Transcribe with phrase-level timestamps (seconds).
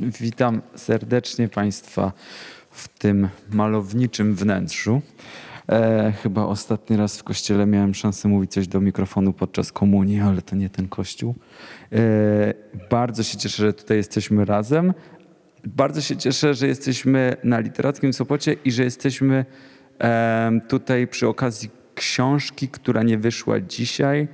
[0.00, 2.12] Witam serdecznie Państwa
[2.70, 5.02] w tym malowniczym wnętrzu.
[5.68, 10.42] E, chyba ostatni raz w kościele miałem szansę mówić coś do mikrofonu podczas komunii, ale
[10.42, 11.34] to nie ten kościół.
[11.92, 11.98] E,
[12.90, 14.94] bardzo się cieszę, że tutaj jesteśmy razem.
[15.64, 19.44] Bardzo się cieszę, że jesteśmy na Literackim Sopocie i że jesteśmy
[20.00, 24.28] e, tutaj przy okazji książki, która nie wyszła dzisiaj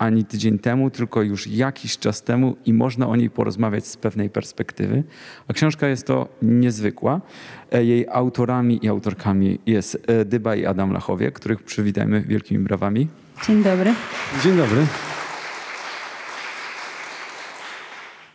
[0.00, 4.30] ani tydzień temu, tylko już jakiś czas temu i można o niej porozmawiać z pewnej
[4.30, 5.02] perspektywy.
[5.48, 7.20] A książka jest to niezwykła.
[7.72, 13.08] E, jej autorami i autorkami jest e, Dyba i Adam Lachowie, których przywitajmy wielkimi brawami.
[13.46, 13.94] Dzień dobry.
[14.42, 14.86] Dzień dobry.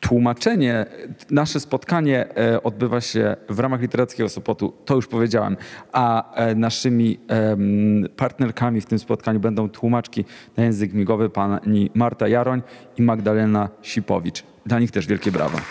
[0.08, 0.86] Tłumaczenie,
[1.32, 5.58] nasze spotkanie e, odbywa się w ramach Literackiego Sopotu, to już powiedziałem,
[5.92, 7.20] a e, naszymi
[8.16, 10.26] partnerkami w tym spotkaniu będą tłumaczki
[10.58, 12.62] na język migowy pani Marta Jaroń
[12.98, 14.44] i Magdalena Sipowicz.
[14.66, 15.62] Dla nich też wielkie brawa.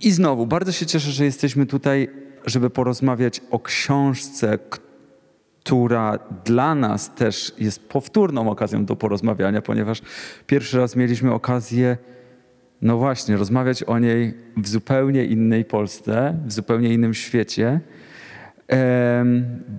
[0.00, 2.10] I znowu, bardzo się cieszę, że jesteśmy tutaj,
[2.46, 4.89] żeby porozmawiać o książce, która
[6.44, 10.02] dla nas też jest powtórną okazją do porozmawiania, ponieważ
[10.46, 11.96] pierwszy raz mieliśmy okazję,
[12.82, 17.80] no właśnie, rozmawiać o niej w zupełnie innej Polsce, w zupełnie innym świecie,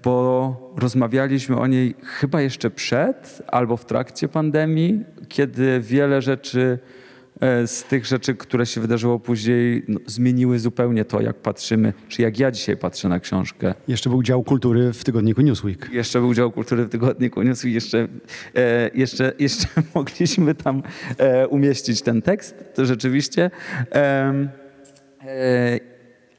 [0.03, 6.79] bo rozmawialiśmy o niej chyba jeszcze przed albo w trakcie pandemii, kiedy wiele rzeczy
[7.65, 12.39] z tych rzeczy, które się wydarzyło później, no, zmieniły zupełnie to, jak patrzymy, czy jak
[12.39, 13.73] ja dzisiaj patrzę na książkę.
[13.87, 15.89] Jeszcze był dział kultury w tygodniku Newsweek.
[15.91, 18.07] Jeszcze był dział kultury w tygodniku Newsweek, jeszcze,
[18.55, 20.83] e, jeszcze, jeszcze mogliśmy tam
[21.17, 23.51] e, umieścić ten tekst, to rzeczywiście.
[23.91, 24.33] E,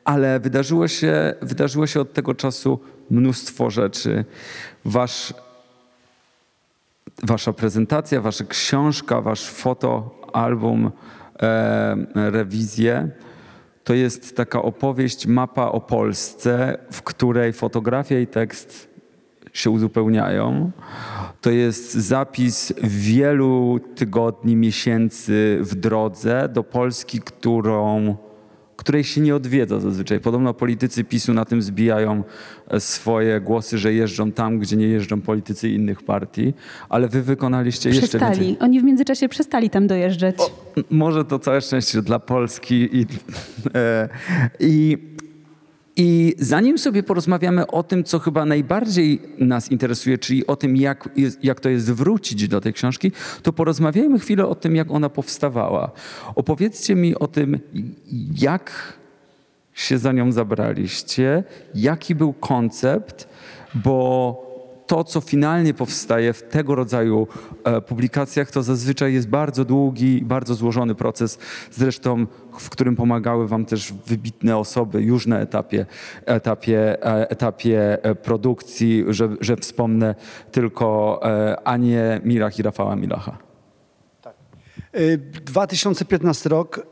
[0.05, 2.81] ale wydarzyło się, wydarzyło się od tego czasu
[3.11, 4.25] mnóstwo rzeczy.
[4.85, 5.35] Wasz,
[7.23, 10.91] wasza prezentacja, wasza książka, wasz foto album
[11.43, 13.09] e, Rewizję.
[13.85, 18.93] To jest taka opowieść, mapa o Polsce, w której fotografia i tekst
[19.53, 20.71] się uzupełniają.
[21.41, 28.17] To jest zapis wielu tygodni, miesięcy w drodze do Polski, którą
[28.83, 30.21] której się nie odwiedza zazwyczaj.
[30.21, 32.25] Podobno politycy PiSu na tym zbijają
[32.69, 36.55] e, swoje głosy, że jeżdżą tam, gdzie nie jeżdżą politycy innych partii,
[36.89, 38.23] ale wy wykonaliście przestali.
[38.23, 38.57] jeszcze więcej.
[38.61, 40.35] Oni w międzyczasie przestali tam dojeżdżać.
[40.39, 40.51] O,
[40.91, 43.07] może to całe szczęście dla Polski i,
[43.75, 44.09] e,
[44.61, 44.99] i
[46.05, 51.09] i zanim sobie porozmawiamy o tym, co chyba najbardziej nas interesuje, czyli o tym, jak,
[51.43, 55.91] jak to jest wrócić do tej książki, to porozmawiajmy chwilę o tym, jak ona powstawała.
[56.35, 57.59] Opowiedzcie mi o tym,
[58.41, 58.93] jak
[59.75, 63.29] się za nią zabraliście, jaki był koncept,
[63.75, 64.42] bo
[64.93, 67.29] to, co finalnie powstaje w tego rodzaju
[67.65, 71.39] e, publikacjach, to zazwyczaj jest bardzo długi, bardzo złożony proces,
[71.71, 72.27] zresztą
[72.59, 75.87] w którym pomagały Wam też wybitne osoby już na etapie,
[76.27, 80.15] etapie, e, etapie e, produkcji, że, że wspomnę
[80.51, 81.21] tylko
[81.65, 83.39] Anię Milach i Rafała Milacha.
[84.23, 84.35] Tak.
[85.45, 86.87] 2015 rok.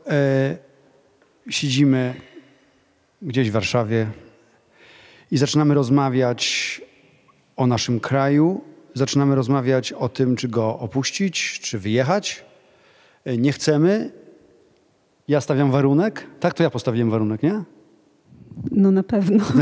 [1.49, 2.13] Siedzimy
[3.21, 4.07] gdzieś w Warszawie
[5.31, 6.81] i zaczynamy rozmawiać
[7.61, 8.61] o naszym kraju.
[8.93, 12.43] Zaczynamy rozmawiać o tym, czy go opuścić, czy wyjechać.
[13.25, 14.11] E, nie chcemy.
[15.27, 16.27] Ja stawiam warunek.
[16.39, 17.63] Tak, to ja postawiłem warunek, nie?
[18.71, 19.45] No na pewno.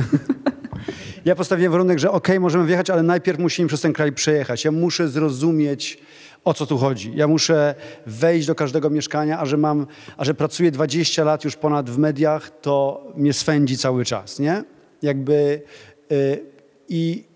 [1.25, 4.65] Ja postawiłem warunek, że ok, możemy wyjechać, ale najpierw musimy przez ten kraj przejechać.
[4.65, 5.97] Ja muszę zrozumieć,
[6.43, 7.11] o co tu chodzi.
[7.15, 11.55] Ja muszę wejść do każdego mieszkania, a że mam, a że pracuję 20 lat już
[11.55, 14.63] ponad w mediach, to mnie swędzi cały czas, nie?
[15.01, 15.61] Jakby
[16.09, 16.45] yy,
[16.89, 17.28] i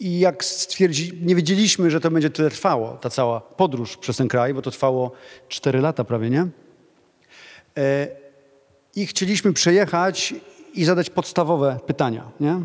[0.00, 4.28] i jak stwierdzi, nie wiedzieliśmy, że to będzie tyle trwało, ta cała podróż przez ten
[4.28, 5.12] kraj, bo to trwało
[5.48, 6.46] 4 lata prawie, nie?
[7.78, 8.08] E,
[8.96, 10.34] I chcieliśmy przejechać
[10.74, 12.60] i zadać podstawowe pytania, nie?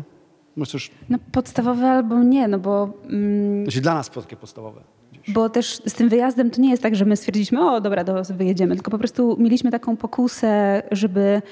[0.56, 0.90] Możesz...
[1.08, 2.90] No podstawowe albo nie, no bo...
[3.04, 4.82] Mm, znaczy dla nas takie podstawowe.
[5.28, 8.22] Bo też z tym wyjazdem to nie jest tak, że my stwierdziliśmy, o dobra, to
[8.30, 11.42] wyjedziemy, tylko po prostu mieliśmy taką pokusę, żeby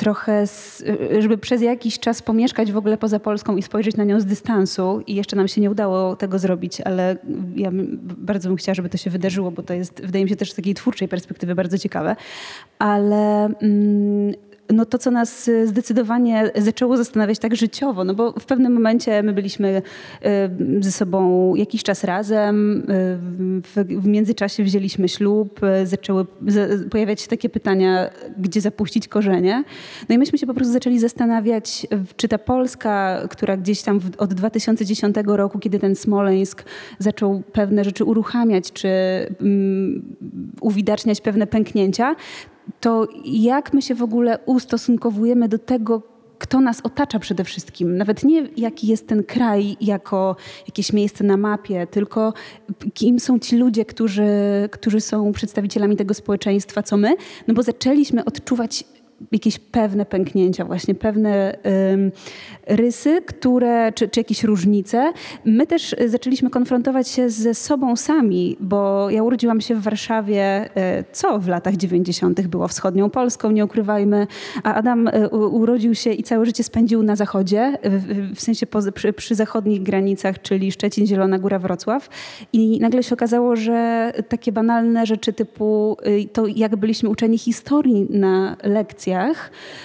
[0.00, 0.44] trochę,
[1.18, 5.02] żeby przez jakiś czas pomieszkać w ogóle poza Polską i spojrzeć na nią z dystansu.
[5.06, 7.16] I jeszcze nam się nie udało tego zrobić, ale
[7.56, 7.70] ja
[8.02, 10.54] bardzo bym chciała, żeby to się wydarzyło, bo to jest, wydaje mi się też z
[10.54, 12.16] takiej twórczej perspektywy bardzo ciekawe.
[12.78, 14.32] Ale mm,
[14.72, 19.22] no to, co nas y, zdecydowanie zaczęło zastanawiać tak życiowo, no bo w pewnym momencie
[19.22, 19.82] my byliśmy
[20.80, 22.84] y, ze sobą jakiś czas razem, y,
[24.00, 26.26] w, międzyczasie wzięliśmy ślub, zaczęły
[26.90, 29.64] pojawiać się takie pytania, gdzie zapuścić korzenie.
[30.08, 31.86] No i myśmy się po prostu zaczęli zastanawiać,
[32.16, 36.64] czy ta Polska, która gdzieś tam od 2010 roku, kiedy ten Smoleńsk
[36.98, 38.88] zaczął pewne rzeczy uruchamiać, czy
[39.40, 40.16] mm,
[40.60, 42.16] uwidaczniać pewne pęknięcia,
[42.80, 46.02] to jak my się w ogóle ustosunkowujemy do tego,
[46.38, 47.96] kto nas otacza przede wszystkim.
[47.96, 50.36] Nawet nie jaki jest ten kraj jako
[50.66, 52.34] jakieś miejsce na mapie, tylko
[52.94, 54.28] kim są ci ludzie, którzy,
[54.70, 57.14] którzy są przedstawicielami tego społeczeństwa, co my.
[57.48, 58.84] No bo zaczęliśmy odczuwać
[59.32, 61.56] jakieś pewne pęknięcia, właśnie pewne
[62.66, 65.12] rysy, które, czy, czy jakieś różnice.
[65.44, 70.70] My też zaczęliśmy konfrontować się ze sobą sami, bo ja urodziłam się w Warszawie,
[71.00, 72.46] y, co w latach 90.
[72.46, 74.26] było wschodnią Polską, nie ukrywajmy,
[74.62, 77.78] a Adam u- urodził się i całe życie spędził na zachodzie,
[78.34, 82.08] w, sensie przy, przy zachodnich granicach, czyli Szczecin, Zielona Góra, Wrocław.
[82.52, 88.06] I nagle się okazało, że takie banalne rzeczy typu y, to, jak byliśmy uczeni historii
[88.10, 89.09] na lekcjach,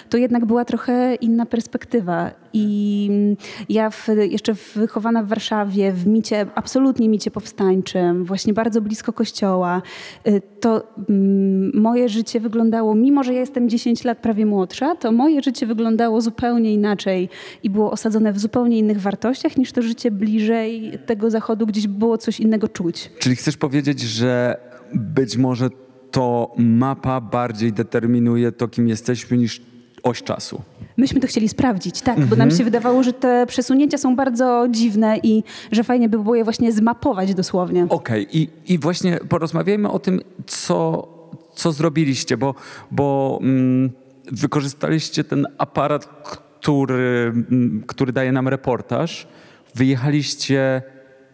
[0.09, 2.31] to jednak była trochę inna perspektywa.
[2.53, 3.37] I mm,
[3.69, 9.81] ja w, jeszcze wychowana w Warszawie, w micie, absolutnie micie powstańczym, właśnie bardzo blisko kościoła,
[10.27, 15.11] y, to mm, moje życie wyglądało, mimo że ja jestem 10 lat prawie młodsza, to
[15.11, 17.29] moje życie wyglądało zupełnie inaczej
[17.63, 22.17] i było osadzone w zupełnie innych wartościach niż to życie bliżej tego zachodu, gdzieś było
[22.17, 23.11] coś innego czuć.
[23.19, 24.57] Czyli chcesz powiedzieć, że
[24.93, 25.69] być może
[26.15, 29.61] to mapa bardziej determinuje to, kim jesteśmy, niż
[30.03, 30.61] oś czasu?
[30.97, 35.17] Myśmy to chcieli sprawdzić, tak, bo nam się wydawało, że te przesunięcia są bardzo dziwne
[35.23, 37.87] i że fajnie by było je właśnie zmapować dosłownie.
[37.89, 41.07] Okej, I, i właśnie porozmawiajmy o tym, co,
[41.55, 42.55] co zrobiliście, bo,
[42.91, 43.89] bo mm,
[44.31, 49.27] wykorzystaliście ten aparat, który, mm, który daje nam reportaż.
[49.75, 50.81] Wyjechaliście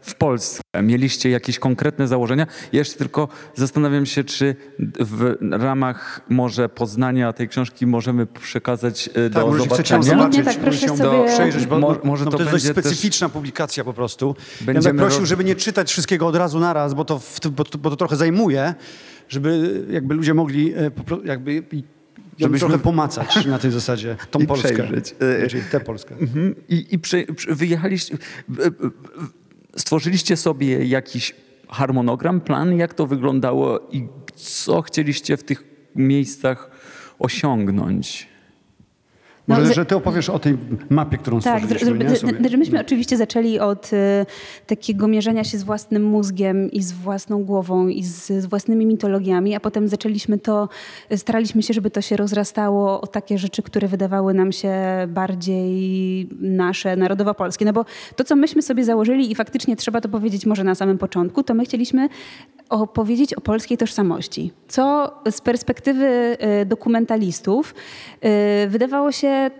[0.02, 2.48] w Polskę, mieliście jakieś konkretne założenia.
[2.74, 4.56] Ja jeszcze tylko zastanawiam się, czy
[5.00, 10.04] w ramach może poznania tej książki możemy przekazać e, Tak, do może zobaczenia.
[10.04, 12.86] zobaczyć, tak, proszę sobie- przejrzeć, bo, Mo- może no, to to jest dość będzie też-
[12.86, 14.36] specyficzna publikacja po prostu.
[14.60, 17.64] ja Będziemy bym prosił, żeby nie czytać wszystkiego od razu naraz, bo to, w, bo,
[17.64, 18.74] to- bo to trochę zajmuje,
[19.30, 20.92] żeby jakby ludzie mogli e,
[21.26, 21.84] jakby i-
[22.40, 24.74] żeby Żebyśmy- trochę pomacać na tej zasadzie tą I Polskę.
[24.74, 25.16] przejrzeć.
[25.44, 26.16] E, Czyli tę Polskę.
[26.22, 26.56] Mhm.
[26.70, 28.18] I, i prze, wyjechaliście,
[29.76, 31.36] stworzyliście sobie jakiś
[31.70, 35.64] harmonogram, plan, jak to wyglądało i co chcieliście w tych
[35.96, 36.70] miejscach
[37.20, 38.31] osiągnąć?
[39.48, 40.58] Może, No, że ty opowiesz o tej
[40.90, 43.98] mapie, którą Tak, stworzyliśmy, że myśmy oczywiście zaczęli od y,
[44.68, 49.56] takiego mierzenia się z własnym mózgiem i z własną głową i z, z własnymi mitologiami,
[49.56, 50.70] a potem zaczęliśmy to,
[51.16, 54.74] staraliśmy się, żeby to się rozrastało o takie rzeczy, które wydawały nam się
[55.08, 57.66] bardziej nasze, narodowo-polskie.
[57.66, 57.86] No bo
[58.16, 61.54] to, co myśmy sobie założyli i faktycznie trzeba to powiedzieć może na samym początku, to
[61.54, 62.10] my chcieliśmy
[62.72, 67.76] opowiedzieć o polskiej tożsamości, co z perspektywy y, dokumentalistów
[68.66, 69.52] y, wydawało się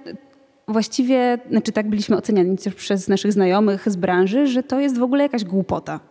[0.68, 5.04] właściwie, znaczy tak byliśmy oceniani też przez naszych znajomych z branży, że to jest w
[5.04, 6.11] ogóle jakaś głupota.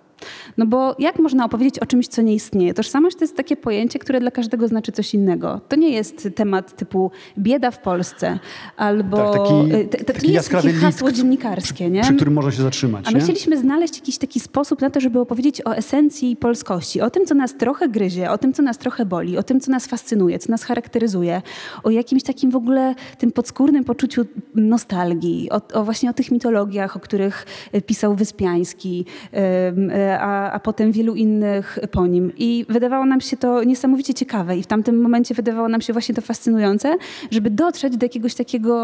[0.58, 2.74] No bo jak można opowiedzieć o czymś, co nie istnieje?
[2.74, 5.60] Tożsamość to jest takie pojęcie, które dla każdego znaczy coś innego.
[5.68, 8.38] To nie jest temat typu bieda w Polsce,
[8.76, 12.02] albo Tak, taki- y, to, to taki nie jest takie hasło list, dziennikarskie, nie?
[12.02, 13.06] Przy którym można się zatrzymać.
[13.08, 13.24] A my nie?
[13.24, 17.34] chcieliśmy znaleźć jakiś taki sposób na to, żeby opowiedzieć o esencji polskości, o tym, co
[17.34, 20.52] nas trochę gryzie, o tym, co nas trochę boli, o tym, co nas fascynuje, co
[20.52, 21.42] nas charakteryzuje,
[21.82, 26.96] o jakimś takim w ogóle tym podskórnym poczuciu nostalgii, o, o właśnie o tych mitologiach,
[26.96, 32.32] o których e, pisał Wyspiański, e, a, a potem wielu innych po nim.
[32.38, 36.14] I wydawało nam się to niesamowicie ciekawe i w tamtym momencie wydawało nam się właśnie
[36.14, 36.96] to fascynujące,
[37.30, 38.74] żeby dotrzeć do jakiegoś takiego,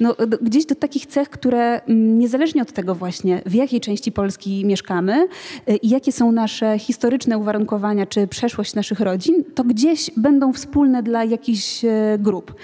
[0.00, 4.64] no, gdzieś do takich cech, które mm, niezależnie od tego właśnie, w jakiej części Polski
[4.64, 5.28] mieszkamy
[5.68, 11.02] y, i jakie są nasze historyczne uwarunkowania, czy przeszłość naszych rodzin, to gdzieś będą wspólne
[11.02, 12.54] dla jakichś e, grup.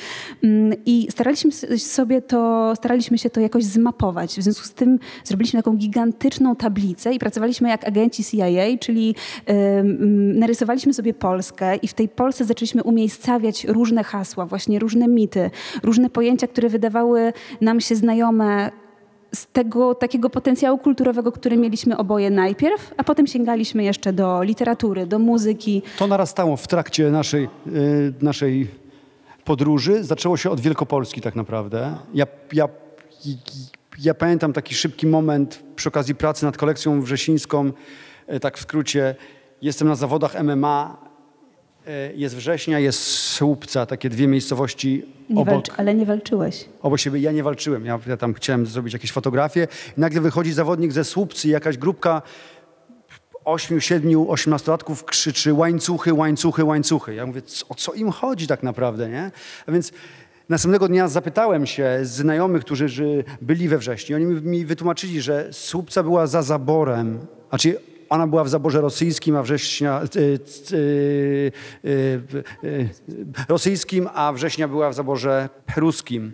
[0.44, 4.30] Mm, I staraliśmy sobie to, staraliśmy się to jakoś zmapować.
[4.38, 9.14] W związku z tym zrobiliśmy taką gigantyczną tablicę i pracowaliśmy jak agenci CIA, czyli
[10.34, 15.50] narysowaliśmy sobie Polskę i w tej Polsce zaczęliśmy umiejscawiać różne hasła, właśnie różne mity,
[15.82, 18.70] różne pojęcia, które wydawały nam się znajome
[19.34, 25.06] z tego takiego potencjału kulturowego, który mieliśmy oboje najpierw, a potem sięgaliśmy jeszcze do literatury,
[25.06, 25.82] do muzyki.
[25.98, 28.68] To narastało w trakcie naszej, y, naszej
[29.44, 30.04] podróży.
[30.04, 31.96] Zaczęło się od Wielkopolski tak naprawdę.
[32.14, 32.68] Ja, ja,
[33.98, 37.72] ja pamiętam taki szybki moment przy okazji pracy nad kolekcją wrzesińską,
[38.34, 39.14] y, tak w skrócie.
[39.62, 40.96] Jestem na zawodach MMA,
[41.88, 46.64] y, jest września, jest Słupca, takie dwie miejscowości Nie obok, walczy, ale nie walczyłeś.
[46.82, 47.20] obok siebie.
[47.20, 49.68] Ja nie walczyłem, ja, ja tam chciałem zrobić jakieś fotografie.
[49.98, 52.22] I nagle wychodzi zawodnik ze Słupcy jakaś grupka
[53.44, 57.14] ośmiu, siedmiu, osiemnastolatków krzyczy łańcuchy, łańcuchy, łańcuchy.
[57.14, 59.30] Ja mówię, o co im chodzi tak naprawdę, nie?
[59.66, 59.92] A więc
[60.52, 64.16] następnego dnia zapytałem się znajomych, którzy byli we wrześniu.
[64.16, 67.18] Oni mi- wytłumaczyli, że Słupca była za zaborem,
[67.48, 67.76] znaczy
[68.08, 70.02] ona była w zaborze rosyjskim, a września...
[70.16, 70.40] y,
[70.72, 71.52] y,
[72.64, 72.88] y,
[73.48, 76.32] rosyjskim, a września była w zaborze pruskim.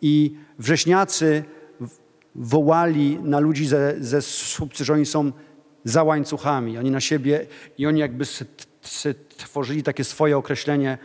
[0.00, 1.44] I wrześniacy
[2.34, 5.32] wołali na ludzi ze, ze Słupcy, że oni są
[5.84, 6.78] za łańcuchami.
[6.78, 7.46] Oni na siebie
[7.78, 8.24] i oni jakby
[9.36, 10.98] tworzyli takie swoje określenie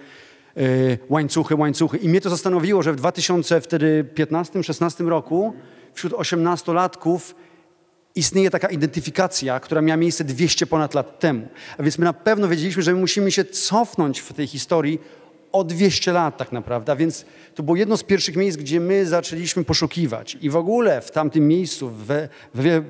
[1.10, 1.98] łańcuchy, łańcuchy.
[1.98, 5.54] I mnie to zastanowiło, że w 2015-16 roku
[5.94, 7.36] wśród osiemnastolatków
[8.16, 11.48] istnieje taka identyfikacja, która miała miejsce 200 ponad lat temu.
[11.78, 15.00] A więc my na pewno wiedzieliśmy, że my musimy się cofnąć w tej historii
[15.52, 16.92] o 200 lat tak naprawdę.
[16.92, 20.38] A więc to było jedno z pierwszych miejsc, gdzie my zaczęliśmy poszukiwać.
[20.42, 22.84] I w ogóle w tamtym miejscu, we, we,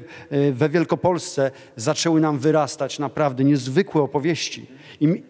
[0.52, 4.66] we Wielkopolsce, zaczęły nam wyrastać naprawdę niezwykłe opowieści.
[5.02, 5.24] I,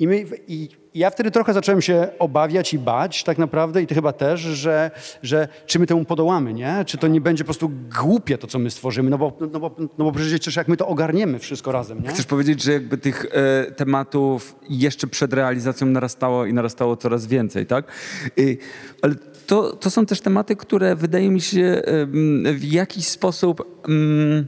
[0.00, 3.94] i, my, I ja wtedy trochę zacząłem się obawiać i bać tak naprawdę i ty
[3.94, 4.90] chyba też, że,
[5.22, 6.84] że czy my temu podołamy, nie?
[6.86, 9.76] Czy to nie będzie po prostu głupie to, co my stworzymy, no bo, no bo,
[9.78, 12.08] no bo przecież jak my to ogarniemy wszystko razem, nie?
[12.08, 17.66] Chcesz powiedzieć, że jakby tych e, tematów jeszcze przed realizacją narastało i narastało coraz więcej,
[17.66, 17.84] tak?
[18.38, 18.58] Y,
[19.02, 19.14] ale
[19.46, 21.82] to, to są też tematy, które wydaje mi się
[22.54, 24.46] w jakiś sposób mm,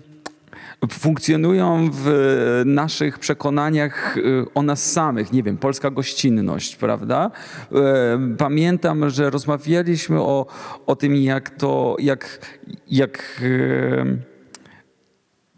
[0.91, 5.33] funkcjonują w naszych przekonaniach y, o nas samych.
[5.33, 7.31] Nie wiem, polska gościnność, prawda?
[7.73, 10.47] E, Pamiętam, że rozmawialiśmy o,
[10.87, 12.47] o tym, jak to, jak,
[12.91, 13.43] jak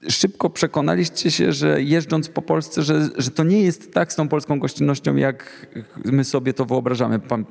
[0.09, 4.29] szybko przekonaliście się, że jeżdżąc po Polsce, że, że to nie jest tak z tą
[4.29, 5.67] polską gościnnością, jak
[6.05, 7.19] my sobie to wyobrażamy.
[7.19, 7.45] Pan,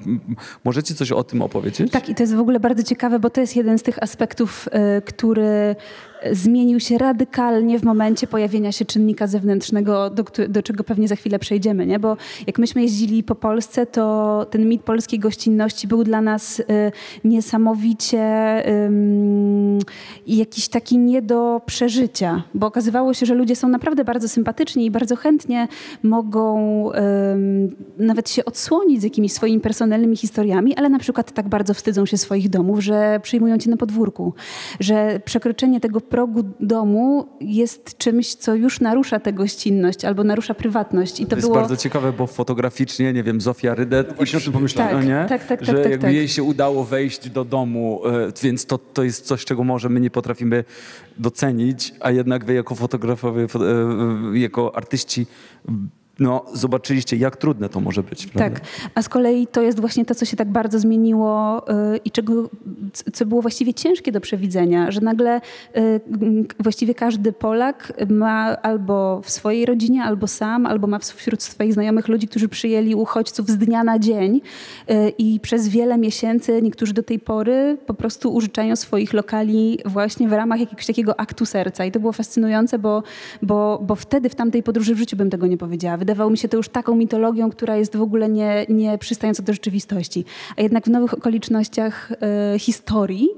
[0.64, 1.92] możecie coś o tym opowiedzieć?
[1.92, 4.70] Tak, i to jest w ogóle bardzo ciekawe, bo to jest jeden z tych aspektów,
[5.06, 5.76] który
[6.32, 11.40] zmienił się radykalnie w momencie pojawienia się czynnika zewnętrznego, do, do czego pewnie za chwilę
[11.40, 12.00] przejdziemy, nie?
[12.00, 16.64] Bo jak myśmy jeździli po Polsce, to ten mit polskiej gościnności był dla nas y,
[17.24, 18.24] niesamowicie
[18.86, 19.80] ym,
[20.28, 24.92] jakiś taki nie do przeżycia, bo okazywało się, że ludzie są naprawdę bardzo sympatyczni i
[24.92, 25.68] bardzo chętnie
[26.04, 26.54] mogą
[26.92, 32.06] ym, nawet się odsłonić z jakimiś swoimi personalnymi historiami, ale na przykład tak bardzo wstydzą
[32.06, 34.34] się swoich domów, że przyjmują cię na podwórku,
[34.80, 41.20] że przekroczenie tego progu domu jest czymś, co już narusza tę gościnność albo narusza prywatność.
[41.20, 41.60] I to, To jest było...
[41.60, 44.96] bardzo ciekawe, bo fotograficznie, nie wiem, Zofia Rydet, właśnie o tym pomyślałem.
[44.96, 45.30] Tak, no nie?
[45.30, 46.16] tak, tak, że tak, tak, jakby tak.
[46.16, 50.00] jej się udało wejść do domu, e, więc to, to jest coś, czego może my
[50.00, 50.64] nie potrafimy
[51.18, 55.26] docenić, a jednak wy jako fotografowie, fo- e, jako artyści,
[56.20, 58.28] no, zobaczyliście, jak trudne to może być.
[58.28, 58.60] Prawda?
[58.60, 61.62] Tak, a z kolei to jest właśnie to, co się tak bardzo zmieniło
[61.94, 62.50] y, i czego,
[63.14, 65.42] co było właściwie ciężkie do przewidzenia, że nagle y,
[65.76, 71.74] m, właściwie każdy Polak ma albo w swojej rodzinie, albo sam, albo ma wśród swoich
[71.74, 74.42] znajomych ludzi, którzy przyjęli uchodźców z dnia na dzień
[74.90, 80.28] y, i przez wiele miesięcy niektórzy do tej pory po prostu użyczają swoich lokali właśnie
[80.28, 83.04] w ramach jakiegoś takiego aktu serca i to było fascynujące, bo,
[83.42, 86.03] bo, bo wtedy w tamtej podróży w życiu bym tego nie powiedziała.
[86.04, 89.54] Wydawało mi się to już taką mitologią, która jest w ogóle nie, nie przystająca do
[89.54, 90.26] rzeczywistości.
[90.58, 93.30] A jednak w nowych okolicznościach e, historii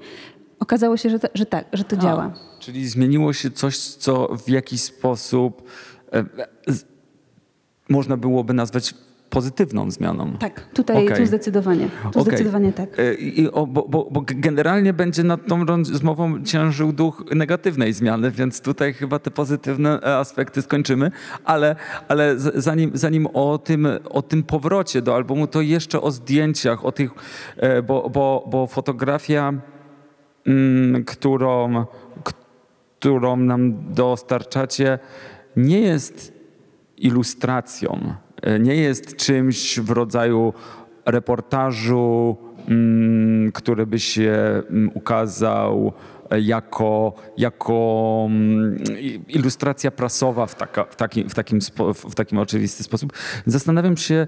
[0.59, 2.23] okazało się, że, to, że tak, że to działa.
[2.23, 5.63] A, czyli zmieniło się coś, co w jakiś sposób
[6.13, 6.25] e,
[6.67, 6.85] z,
[7.89, 8.93] można byłoby nazwać
[9.35, 10.33] pozytywną zmianą.
[10.39, 11.17] Tak, tutaj Okej.
[11.17, 11.87] tu zdecydowanie.
[11.89, 12.23] Tu Okej.
[12.23, 12.99] zdecydowanie tak.
[12.99, 18.31] E, I, o, bo, bo, bo generalnie będzie nad tą rozmową ciężył duch negatywnej zmiany,
[18.31, 21.11] więc tutaj chyba te pozytywne e, aspekty skończymy,
[21.45, 21.75] ale,
[22.07, 26.91] ale zanim, zanim o, tym, o tym powrocie do albumu, to jeszcze o zdjęciach, o
[26.91, 27.11] tych,
[27.57, 29.53] e, bo, bo, bo fotografia,
[30.45, 31.85] mm, którą,
[32.23, 34.99] którą nam dostarczacie,
[35.55, 36.34] nie jest
[36.97, 40.53] ilustracją, e, nie jest czymś w rodzaju
[41.05, 42.37] reportażu,
[42.67, 44.31] mm, który by się
[44.69, 45.93] mm, ukazał
[46.29, 48.77] e, jako, jako mm,
[49.27, 51.59] ilustracja prasowa w, taka, w, takim, w, takim,
[51.95, 53.13] w takim oczywisty sposób.
[53.45, 54.27] Zastanawiam się,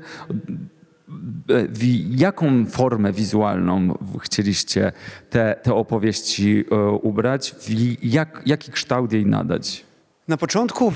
[1.49, 1.67] e,
[2.09, 4.91] jaką formę wizualną chcieliście
[5.29, 6.65] te, te opowieści
[7.01, 7.55] ubrać,
[8.03, 9.85] jak, jaki kształt jej nadać?
[10.27, 10.93] Na początku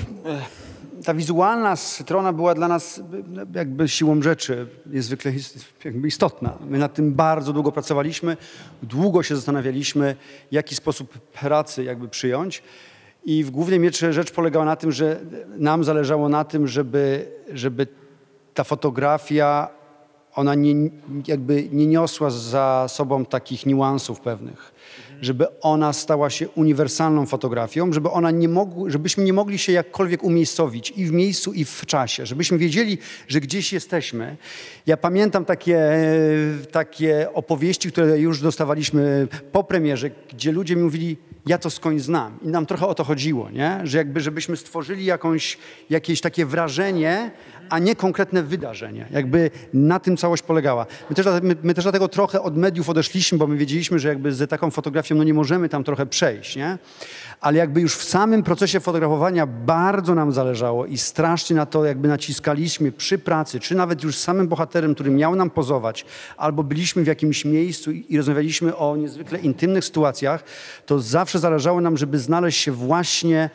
[1.04, 3.00] ta wizualna strona była dla nas
[3.54, 5.32] jakby siłą rzeczy niezwykle
[5.84, 6.58] jakby istotna.
[6.68, 8.36] My nad tym bardzo długo pracowaliśmy,
[8.82, 10.16] długo się zastanawialiśmy,
[10.50, 12.62] jaki sposób pracy jakby przyjąć.
[13.24, 15.20] I w głównej mierze rzecz polegała na tym, że
[15.58, 17.86] nam zależało na tym, żeby, żeby
[18.54, 19.68] ta fotografia
[20.34, 20.74] ona nie,
[21.26, 24.72] jakby nie niosła za sobą takich niuansów pewnych.
[25.22, 30.24] Żeby ona stała się uniwersalną fotografią, żeby ona nie mogł, żebyśmy nie mogli się jakkolwiek
[30.24, 32.98] umiejscowić i w miejscu, i w czasie, żebyśmy wiedzieli,
[33.28, 34.36] że gdzieś jesteśmy.
[34.86, 35.80] Ja pamiętam takie,
[36.72, 42.38] takie opowieści, które już dostawaliśmy po premierze, gdzie ludzie mi mówili, ja to skądś znam.
[42.42, 43.80] I nam trochę o to chodziło, nie?
[43.84, 45.58] że jakby żebyśmy stworzyli jakąś,
[45.90, 47.30] jakieś takie wrażenie,
[47.72, 49.06] a nie konkretne wydarzenie.
[49.10, 50.86] Jakby na tym całość polegała.
[51.10, 54.32] My też, my, my też dlatego trochę od mediów odeszliśmy, bo my wiedzieliśmy, że jakby
[54.32, 56.78] z taką fotografią no nie możemy tam trochę przejść, nie?
[57.40, 62.08] Ale jakby już w samym procesie fotografowania bardzo nam zależało i strasznie na to jakby
[62.08, 66.04] naciskaliśmy przy pracy, czy nawet już z samym bohaterem, który miał nam pozować,
[66.36, 70.44] albo byliśmy w jakimś miejscu i, rozmawialiśmy o niezwykle intymnych sytuacjach,
[70.86, 73.50] to zawsze zależało nam, żeby znaleźć się właśnie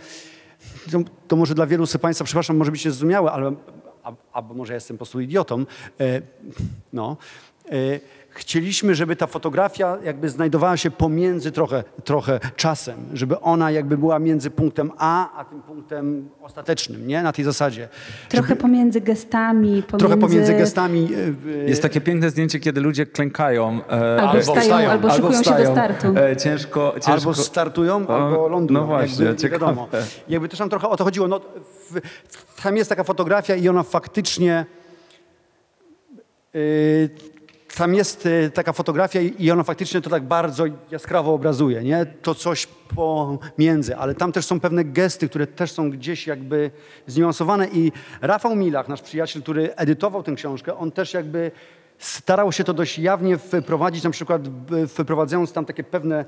[0.91, 3.55] to, to może dla wielu z Państwa, przepraszam, może być niezrozumiałe, ale
[4.33, 5.65] albo może jestem po prostu idiotą,
[5.99, 6.21] e,
[6.93, 7.17] no,
[7.65, 7.99] e,
[8.37, 14.19] chcieliśmy, żeby ta fotografia jakby znajdowała się pomiędzy trochę, trochę czasem, żeby ona jakby była
[14.19, 17.23] między punktem A, a tym punktem ostatecznym, nie?
[17.23, 17.89] Na tej zasadzie.
[18.29, 19.97] Trochę pomiędzy gestami, pomiędzy...
[19.97, 21.09] Trochę pomiędzy gestami.
[21.65, 23.79] e, Jest takie piękne zdjęcie, kiedy ludzie klękają.
[23.91, 25.71] e, Albo wstają, wstają, albo szykują się do wstają.
[25.71, 26.07] startu.
[26.17, 27.11] E, ciężko, ciężko.
[27.11, 28.79] Albo startują, albo lądują.
[28.79, 29.85] no właśnie, jakby, nie wiadomo.
[29.85, 30.03] ciekawe.
[30.29, 31.27] Jakby też nam trochę o to chodziło.
[31.27, 34.65] No, w, w, tam jest taka fotografia i ona faktycznie...
[36.53, 37.09] Yy,
[37.77, 42.05] tam jest y, taka fotografia i ona faktycznie to tak bardzo jaskrawo obrazuje, nie?
[42.05, 46.71] To coś pomiędzy, ale tam też są pewne gesty, które też są gdzieś jakby
[47.07, 47.91] zniuansowane i
[48.21, 51.51] Rafał Milach, nasz przyjaciel, który edytował tę książkę, on też jakby
[51.97, 54.41] starał się to dość jawnie wprowadzić, na przykład
[54.87, 56.25] wprowadzając tam takie pewne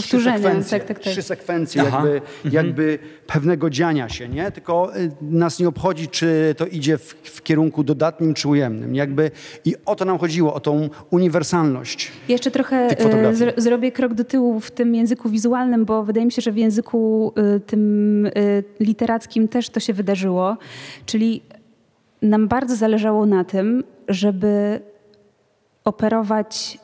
[0.00, 1.12] s- trzy Powtórzenia, sekwencje, tak, tak, tak.
[1.12, 1.96] trzy sekwencje Aha.
[2.06, 2.20] jakby,
[2.56, 4.50] jakby pewnego dziania się, nie?
[4.50, 8.94] Tylko y, nas nie obchodzi, czy to idzie w, w kierunku dodatnim, czy ujemnym.
[8.94, 9.30] Jakby,
[9.64, 12.12] I o to nam chodziło, o tą uniwersalność.
[12.28, 13.36] Jeszcze trochę tych fotografii.
[13.36, 16.56] zro- zrobię krok do tyłu w tym języku wizualnym, bo wydaje mi się, że w
[16.56, 18.28] języku e, tym
[18.80, 20.56] literackim też to się wydarzyło.
[21.06, 21.42] Czyli
[22.22, 24.80] nam bardzo zależało na tym, żeby
[25.84, 26.78] operować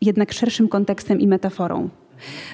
[0.00, 1.88] jednak szerszym kontekstem i metaforą.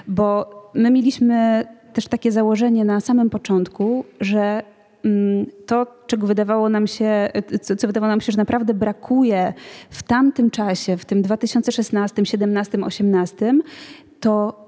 [0.09, 4.63] Bo my mieliśmy też takie założenie na samym początku, że
[5.05, 7.31] mm, to, czego wydawało nam się,
[7.63, 9.53] co, wydawało nam się, że naprawdę brakuje
[9.91, 13.55] w tamtym czasie, w tym 2016, 17, 18,
[14.21, 14.63] to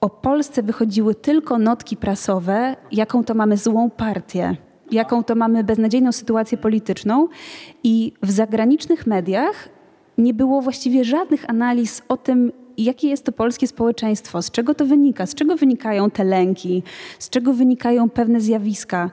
[0.00, 4.56] o Polsce wychodziły tylko notki prasowe, jaką to mamy złą partię,
[4.90, 7.28] jaką to mamy beznadziejną sytuację polityczną
[7.82, 9.68] i w zagranicznych mediach
[10.18, 14.86] nie było właściwie żadnych analiz o tym, jakie jest to polskie społeczeństwo, z czego to
[14.86, 16.82] wynika, z czego wynikają te lęki,
[17.18, 19.10] z czego wynikają pewne zjawiska.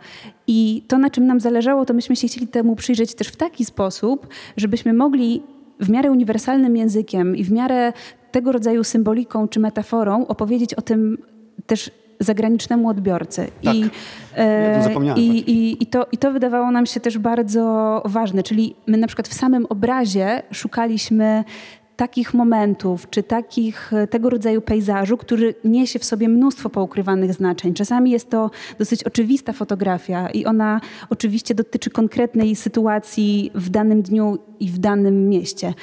[0.48, 3.66] I to, na czym nam zależało, to myśmy się chcieli temu przyjrzeć też w taki
[3.66, 5.44] sposób, żebyśmy mogli
[5.80, 7.94] w miarę uniwersalnym językiem i w miarę
[8.32, 11.18] tego rodzaju symboliką czy metaforą opowiedzieć o tym
[11.66, 13.48] też zagranicznemu odbiorcy.
[13.64, 13.76] Tak.
[13.76, 13.80] I,
[14.38, 18.44] Ja to zapomniałem i, i, i, to, I to wydawało nam się też bardzo ważne.
[18.44, 21.44] Czyli my na przykład w samym obrazie szukaliśmy
[21.98, 27.74] takich momentów, czy takich, e, tego rodzaju pejzażu, który niesie w sobie mnóstwo poukrywanych znaczeń.
[27.74, 34.38] Czasami jest to dosyć oczywista fotografia i ona oczywiście dotyczy konkretnej sytuacji w danym dniu
[34.60, 35.74] i w danym mieście.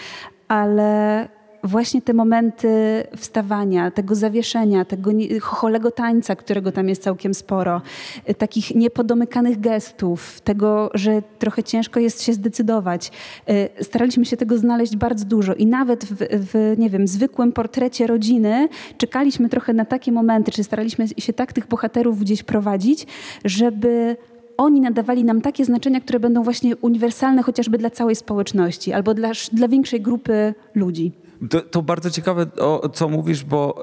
[0.48, 1.29] Ale
[1.64, 2.68] właśnie te momenty
[3.16, 7.83] wstawania, tego zawieszenia, tego chocholego tańca, którego tam jest całkiem sporo,
[8.31, 13.11] y, takich niepodomykanych gestów, tego, że trochę ciężko jest się zdecydować.
[13.50, 18.07] Y, Staraliśmy się tego znaleźć bardzo dużo i nawet w, w nie wiem, zwykłym portrecie
[18.07, 23.07] rodziny czekaliśmy trochę na takie momenty, czy staraliśmy się tak tych bohaterów gdzieś prowadzić,
[23.44, 24.16] żeby
[24.57, 29.31] oni nadawali nam takie znaczenia, które będą właśnie uniwersalne chociażby dla całej społeczności albo dla,
[29.53, 31.12] dla większej grupy ludzi.
[31.51, 33.83] To, to bardzo ciekawe, o, co mówisz, bo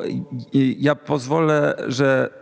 [0.78, 2.42] ja pozwolę, że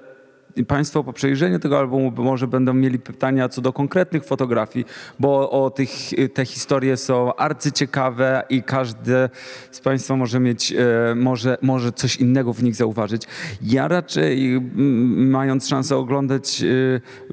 [0.67, 4.85] Państwo po przejrzeniu tego albumu może będą mieli pytania co do konkretnych fotografii,
[5.19, 5.89] bo o tych,
[6.33, 9.29] te historie są arcyciekawe i każdy
[9.71, 13.23] z Państwa może mieć, e, może, może coś innego w nich zauważyć.
[13.61, 16.65] Ja raczej, m, mając szansę oglądać e,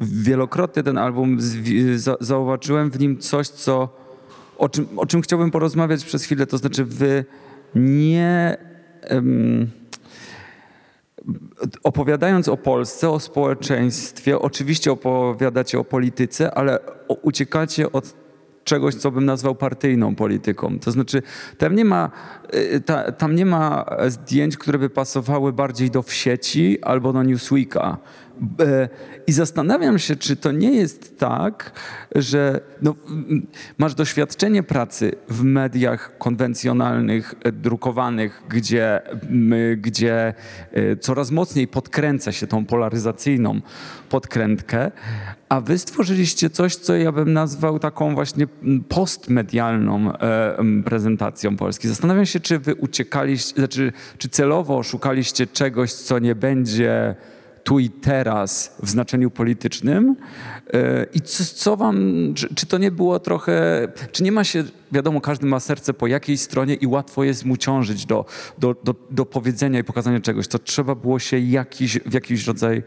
[0.00, 1.38] wielokrotnie ten album,
[2.20, 3.88] zauważyłem w nim coś, co
[4.58, 7.24] o czym, o czym chciałbym porozmawiać przez chwilę, to znaczy wy
[7.76, 8.56] nie
[9.02, 9.70] em,
[11.82, 16.78] opowiadając o Polsce, o społeczeństwie, oczywiście opowiadacie o polityce, ale
[17.22, 18.14] uciekacie od
[18.64, 20.78] czegoś, co bym nazwał partyjną polityką.
[20.78, 21.22] To znaczy,
[21.58, 22.10] tam nie ma,
[22.54, 27.98] y, ta, tam nie ma zdjęć, które by pasowały bardziej do wsieci albo do Newsweeka.
[28.60, 28.88] E,
[29.26, 31.72] I zastanawiam się, czy to nie jest tak,
[32.14, 32.94] że no,
[33.78, 39.00] masz doświadczenie pracy w mediach konwencjonalnych, e, drukowanych, gdzie,
[39.76, 40.34] gdzie
[40.72, 43.60] e, coraz mocniej podkręca się tą polaryzacyjną
[44.08, 44.90] podkrętkę,
[45.48, 48.46] a wy stworzyliście coś, co ja bym nazwał taką właśnie
[48.88, 50.12] postmedialną
[50.84, 51.88] prezentacją Polski.
[51.88, 57.16] Zastanawiam się, czy wy uciekaliście, znaczy, czy celowo szukaliście czegoś, co nie będzie
[57.66, 60.16] tu i teraz w znaczeniu politycznym
[60.74, 61.96] E, i co, co wam,
[62.34, 66.06] czy, czy to nie było trochę, czy nie ma się, wiadomo, każdy ma serce po
[66.06, 68.24] jakiej stronie i łatwo jest mu ciążyć do,
[68.58, 72.82] do, do, do powiedzenia i pokazania czegoś, to trzeba było się jakiś, w jakiś rodzaj,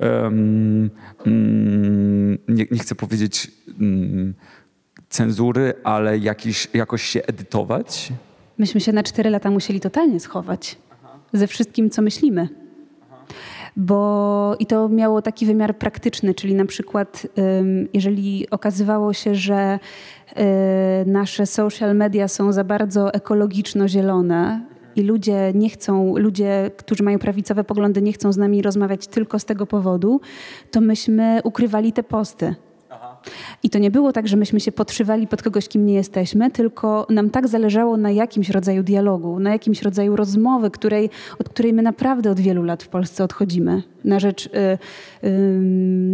[0.00, 0.90] um,
[1.26, 4.34] um, nie, nie chcę powiedzieć um,
[5.08, 8.12] cenzury, ale jakiś, jakoś się edytować?
[8.58, 10.76] Myśmy się na cztery lata musieli totalnie schować
[11.32, 12.63] ze wszystkim, co myślimy.
[13.76, 17.26] Bo i to miało taki wymiar praktyczny, czyli na przykład,
[17.92, 19.78] jeżeli okazywało się, że
[20.32, 24.60] y, nasze social media są za bardzo ekologiczno-zielone,
[24.96, 29.38] i ludzie nie chcą, ludzie, którzy mają prawicowe poglądy, nie chcą z nami rozmawiać tylko
[29.38, 30.20] z tego powodu,
[30.70, 32.54] to myśmy ukrywali te posty.
[33.62, 37.06] I to nie było tak, że myśmy się podszywali pod kogoś, kim nie jesteśmy, tylko
[37.10, 41.82] nam tak zależało na jakimś rodzaju dialogu, na jakimś rodzaju rozmowy, której, od której my
[41.82, 43.82] naprawdę od wielu lat w Polsce odchodzimy.
[44.04, 44.50] Na rzecz, y,
[45.26, 45.30] y,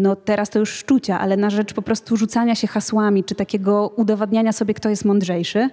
[0.02, 3.92] no teraz to już szczucia, ale na rzecz po prostu rzucania się hasłami, czy takiego
[3.96, 5.68] udowadniania sobie, kto jest mądrzejszy,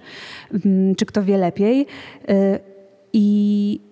[0.54, 1.86] y, czy kto wie lepiej.
[2.30, 2.58] Y,
[3.12, 3.87] I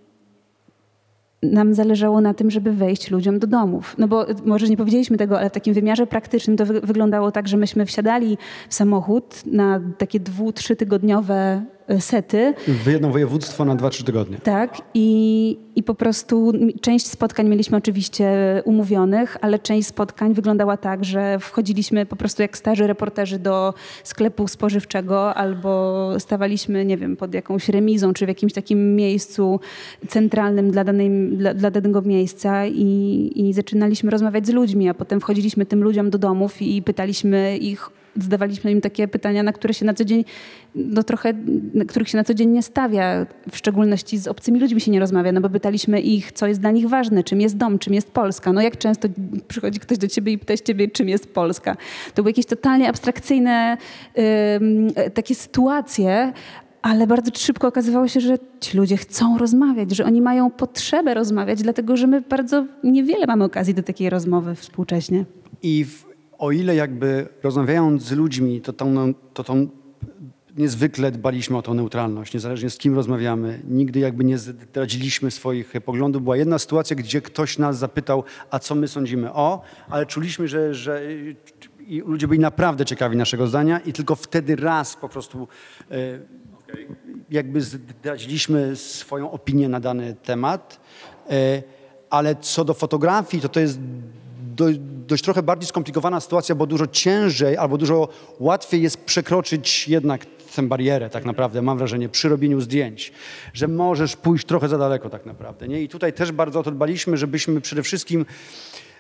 [1.53, 3.95] nam zależało na tym, żeby wejść ludziom do domów.
[3.99, 7.49] No bo może nie powiedzieliśmy tego, ale w takim wymiarze praktycznym to wy wyglądało tak,
[7.49, 11.63] że myśmy wsiadali w samochód na takie dwu, trzytygodniowe
[12.01, 12.55] sety.
[12.69, 14.39] W jedno województwo na 2-3 tygodnie.
[14.39, 18.27] Tak i, i po prostu część spotkań mieliśmy oczywiście
[18.65, 24.49] umówionych, ale część spotkań wyglądała tak, że wchodziliśmy po prostu jak starzy reporterzy do sklepu
[24.49, 29.61] spożywczego albo stawaliśmy, nie wiem, pod jakąś remizą czy w jakimś takim miejscu
[30.09, 35.21] centralnym dla, danej, dla, dla danego miejsca i, i zaczynaliśmy rozmawiać z ludźmi, a potem
[35.21, 39.85] wchodziliśmy tym ludziom do domów i pytaliśmy ich zadawaliśmy im takie pytania, na które się
[39.85, 40.25] na co dzień,
[40.75, 41.35] no trochę,
[41.89, 43.27] których się na co dzień nie stawia.
[43.51, 46.71] W szczególności z obcymi ludźmi się nie rozmawia, no bo pytaliśmy ich, co jest dla
[46.71, 48.53] nich ważne, czym jest dom, czym jest Polska.
[48.53, 49.09] No jak często
[49.49, 51.77] przychodzi ktoś do ciebie i pyta ciebie, czym jest Polska.
[52.15, 53.77] To były jakieś totalnie abstrakcyjne
[54.19, 56.33] y, takie sytuacje,
[56.83, 61.63] ale bardzo szybko okazywało się, że ci ludzie chcą rozmawiać, że oni mają potrzebę rozmawiać,
[61.63, 65.25] dlatego że my bardzo niewiele mamy okazji do takiej rozmowy współcześnie.
[65.63, 66.06] I w,
[66.39, 69.69] o ile jakby rozmawiając z ludźmi, to tą, to tą
[70.57, 73.63] niezwykle dbaliśmy o tą neutralność, niezależnie z kim rozmawiamy.
[73.69, 76.23] Nigdy jakby nie zdradziliśmy swoich poglądów.
[76.23, 80.75] Była jedna sytuacja, gdzie ktoś nas zapytał, a co my sądzimy o, ale czuliśmy, że,
[80.75, 81.03] że
[81.87, 85.49] i ludzie byli naprawdę ciekawi naszego zdania i tylko wtedy raz po prostu
[85.91, 85.95] e,
[87.31, 90.81] jakby zdradziliśmy swoją opinię na dany temat.
[91.31, 91.63] E,
[92.11, 93.79] ale co do fotografii, to to jest
[95.07, 98.09] dość trochę bardziej skomplikowana sytuacja, bo dużo ciężej albo dużo
[98.41, 103.13] łatwiej jest przekroczyć jednak tę barierę tak naprawdę, mam wrażenie, przy robieniu zdjęć,
[103.53, 105.69] że możesz pójść trochę za daleko tak naprawdę.
[105.69, 105.83] Nie?
[105.83, 108.27] I tutaj też bardzo o to dbaliśmy, żebyśmy przede wszystkim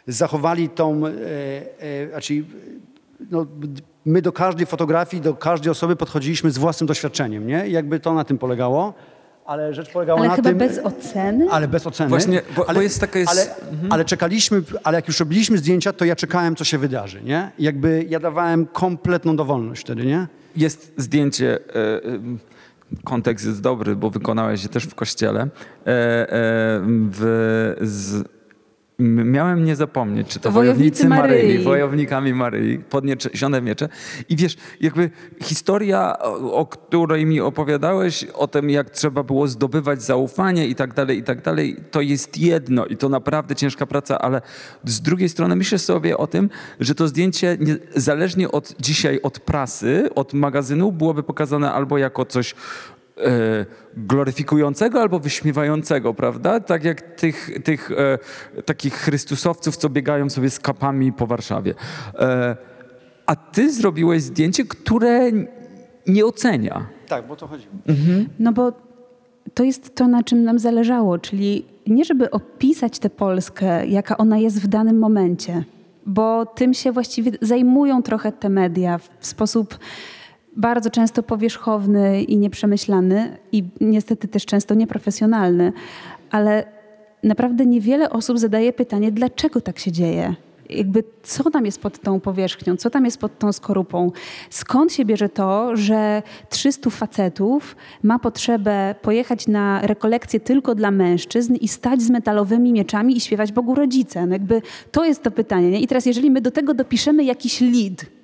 [0.06, 1.10] zachowali tą, e,
[1.80, 2.44] e, znaczy,
[3.30, 3.46] no,
[4.04, 7.68] my do każdej fotografii, do każdej osoby podchodziliśmy z własnym doświadczeniem, nie?
[7.68, 8.94] I jakby to na tym polegało.
[9.46, 10.58] Ale rzecz polegała ale na chyba tym...
[10.58, 11.46] bez oceny?
[11.50, 12.08] Ale bez oceny.
[12.10, 13.46] Właśnie, bo- ale, bo jest taka jest- Ale,
[13.90, 17.50] ale czekaliśmy, ale jak już robiliśmy zdjęcia, to ja czekałem, co się wydarzy, nie?
[17.58, 20.26] Jakby ja dawałem kompletną dowolność wtedy, nie?
[20.56, 22.00] Jest zdjęcie, e, e,
[23.04, 25.40] kontekst jest dobry, bo wykonałeś je też w kościele.
[25.40, 25.48] E, e,
[27.10, 28.24] w, z,
[28.98, 31.64] miałem nie zapomnieć, czy to Wojownicy wojownicy Maryi, Maryi.
[31.64, 33.88] wojownikami Maryi, podniesione miecze.
[34.28, 35.10] I wiesz, jakby
[35.42, 36.18] historia,
[36.52, 41.22] o, której mi opowiadałeś, o tym, jak trzeba było zdobywać zaufanie i tak dalej, i
[41.22, 44.42] tak dalej, to jest jedno i to naprawdę ciężka praca, ale
[44.84, 49.40] z drugiej strony myślę sobie o tym, że to zdjęcie nie, zależnie od dzisiaj od
[49.40, 52.54] prasy, od magazynu byłoby pokazane albo jako coś
[53.96, 56.60] gloryfikującego albo wyśmiewającego, prawda?
[56.60, 61.74] Tak jak tych, tych e, takich chrystusowców, co biegają sobie z kapami po Warszawie.
[62.14, 62.56] E,
[63.26, 65.30] a ty zrobiłeś zdjęcie, które
[66.06, 66.86] nie ocenia.
[67.08, 67.74] Tak, bo to chodziło.
[68.38, 68.72] No bo
[69.54, 74.38] to jest to, na czym nam zależało, czyli nie żeby opisać tę Polskę, jaka ona
[74.38, 75.64] jest w danym momencie,
[76.06, 79.78] bo tym się właściwie zajmują trochę te media w sposób
[80.56, 85.72] bardzo często powierzchowny i nieprzemyślany i niestety też często nieprofesjonalny,
[86.30, 86.64] ale
[87.22, 90.34] naprawdę niewiele osób zadaje pytanie, dlaczego tak się dzieje.
[90.70, 94.12] Jakby co tam jest pod tą powierzchnią, co tam jest pod tą skorupą.
[94.50, 101.54] Skąd się bierze to, że 300 facetów ma potrzebę pojechać na rekolekcję tylko dla mężczyzn
[101.54, 104.26] i stać z metalowymi mieczami i śpiewać Bogu rodzice?
[104.26, 105.70] No jakby to jest to pytanie.
[105.70, 105.80] Nie?
[105.80, 108.15] I teraz jeżeli my do tego dopiszemy jakiś y,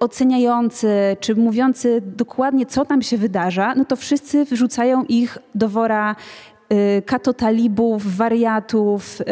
[0.00, 6.16] oceniający, czy mówiący dokładnie, co tam się wydarza, no to wszyscy wrzucają ich do wora
[6.72, 9.24] y, katotalibów, wariatów, y,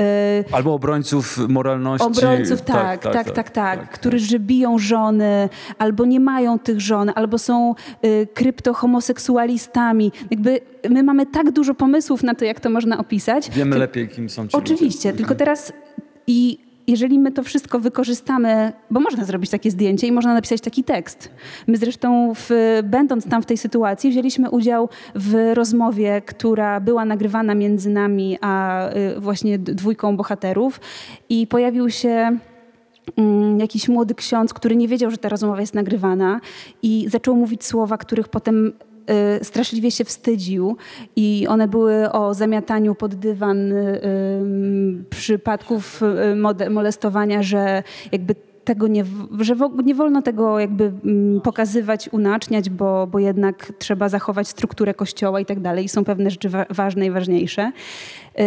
[0.52, 2.06] Albo obrońców moralności.
[2.06, 5.48] obrońców, tak, tak, tak, tak, którzy biją żony,
[5.78, 7.74] albo nie mają tych żon, albo są
[8.04, 10.12] y, kryptohomoseksualistami.
[10.30, 13.50] Jakby my mamy tak dużo pomysłów na to, jak to można opisać.
[13.50, 15.72] Wiemy lepiej, kim są ci Oczywiście, tylko teraz
[16.26, 20.84] i jeżeli my to wszystko wykorzystamy, bo można zrobić takie zdjęcie i można napisać taki
[20.84, 21.30] tekst.
[21.66, 22.50] My zresztą, w,
[22.84, 28.88] będąc tam w tej sytuacji, wzięliśmy udział w rozmowie, która była nagrywana między nami a
[29.16, 30.80] y, właśnie dwójką bohaterów
[31.28, 32.38] i pojawił się
[33.16, 36.40] mm, jakiś młody ksiądz, który nie wiedział, że ta rozmowa jest nagrywana
[36.82, 38.72] i zaczął mówić słowa, których potem
[39.42, 40.76] straszliwie się wstydził
[41.16, 44.00] i one były o zamiataniu pod dywan y,
[45.10, 48.34] przypadków y, mode- molestowania, że jakby
[48.66, 49.04] tego nie,
[49.40, 55.40] że nie wolno tego jakby mm, pokazywać, unaczniać, bo, bo jednak trzeba zachować strukturę kościoła
[55.40, 55.84] i tak dalej.
[55.84, 57.72] I są pewne rzeczy wa- ważne i ważniejsze.
[58.40, 58.42] Y,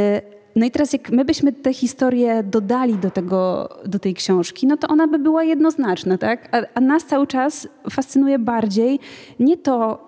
[0.55, 4.77] no i teraz jak my byśmy tę historię dodali do, tego, do tej książki, no
[4.77, 6.55] to ona by była jednoznaczna, tak?
[6.55, 8.99] A, a nas cały czas fascynuje bardziej
[9.39, 10.07] nie to,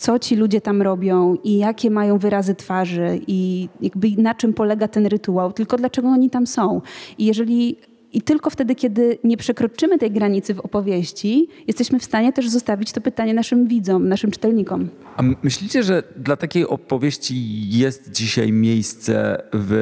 [0.00, 4.88] co ci ludzie tam robią i jakie mają wyrazy twarzy i jakby na czym polega
[4.88, 6.82] ten rytuał, tylko dlaczego oni tam są.
[7.18, 7.76] I jeżeli
[8.12, 12.92] i tylko wtedy, kiedy nie przekroczymy tej granicy w opowieści, jesteśmy w stanie też zostawić
[12.92, 14.88] to pytanie naszym widzom, naszym czytelnikom.
[15.16, 19.72] A myślicie, że dla takiej opowieści jest dzisiaj miejsce w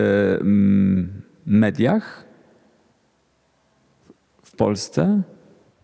[0.41, 2.25] mm, mediach
[4.43, 5.23] w Polsce?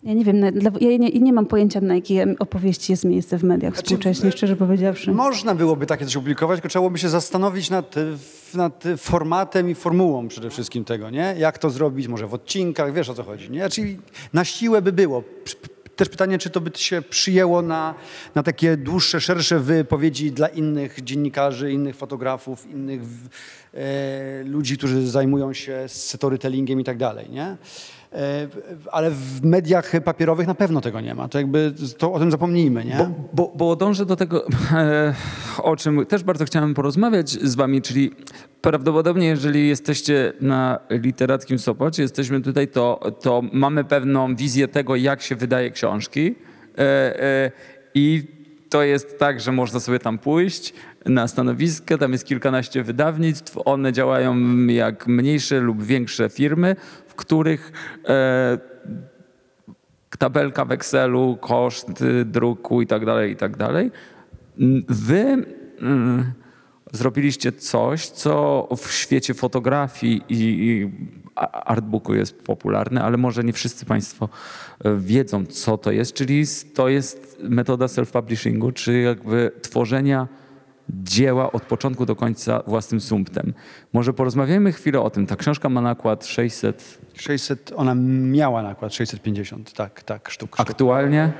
[0.05, 0.41] Ja nie wiem,
[0.81, 5.13] ja nie, nie mam pojęcia, na jakie opowieści jest miejsce w mediach współcześnie, szczerze powiedziawszy.
[5.13, 9.75] Można byłoby takie coś opublikować, tylko trzeba byłoby się zastanowić nad, w- nad formatem i
[9.75, 11.35] formułą przede wszystkim tego, nie?
[11.39, 13.69] Jak to zrobić, może w odcinkach, wiesz o co chodzi, nie?
[13.69, 13.99] Czyli
[14.33, 15.23] na siłę by było.
[15.97, 17.95] Też pytanie, czy to by się przyjęło na,
[18.35, 23.01] na takie dłuższe, szersze wypowiedzi dla innych dziennikarzy, innych fotografów, innych
[23.75, 27.57] e, ludzi, którzy zajmują się storytellingiem i tak dalej, nie?
[28.15, 28.49] E,
[28.93, 31.29] ale w mediach papierowych na pewno tego nie ma.
[31.29, 32.97] To jakby to o tym zapomnijmy, nie?
[32.99, 35.15] Bo, bo, bo dążę do tego, e,
[35.59, 38.11] o czym też bardzo chciałem porozmawiać z wami, czyli
[38.61, 45.23] prawdopodobnie jeżeli jesteście na literackim Sopocie, jesteśmy tutaj, to, to mamy pewną wizję tego, jak
[45.23, 46.35] się wydaje książki
[46.79, 47.51] e,
[47.95, 48.35] i
[48.75, 50.75] to jest tak, że można sobie tam pójść
[51.07, 56.77] na stanowiskę, tam jest kilkanaście wydawnictw, one działają jak mniejsze lub większe firmy,
[57.15, 57.73] w których
[58.09, 58.59] e,
[60.19, 63.91] tabelka w Excelu, koszt y, druku i tak dalej, i tak dalej.
[64.89, 65.47] Wy
[65.81, 66.33] mm,
[66.93, 70.91] zrobiliście coś, co w świecie fotografii i,
[71.53, 74.29] artbooku jest popularne, ale może nie wszyscy Państwo
[74.85, 80.29] e, wiedzą, co to jest, czyli to jest metoda self-publishingu, czy jakby tworzenia
[80.89, 83.55] dzieła od początku do końca własnym sumptem.
[83.93, 85.27] Może porozmawiajmy chwilę o tym.
[85.27, 90.55] Ta książka ma nakład 600 600, ona miała nakład 650, tak, tak, sztuk.
[90.55, 90.61] sztuk.
[90.61, 91.33] Aktualnie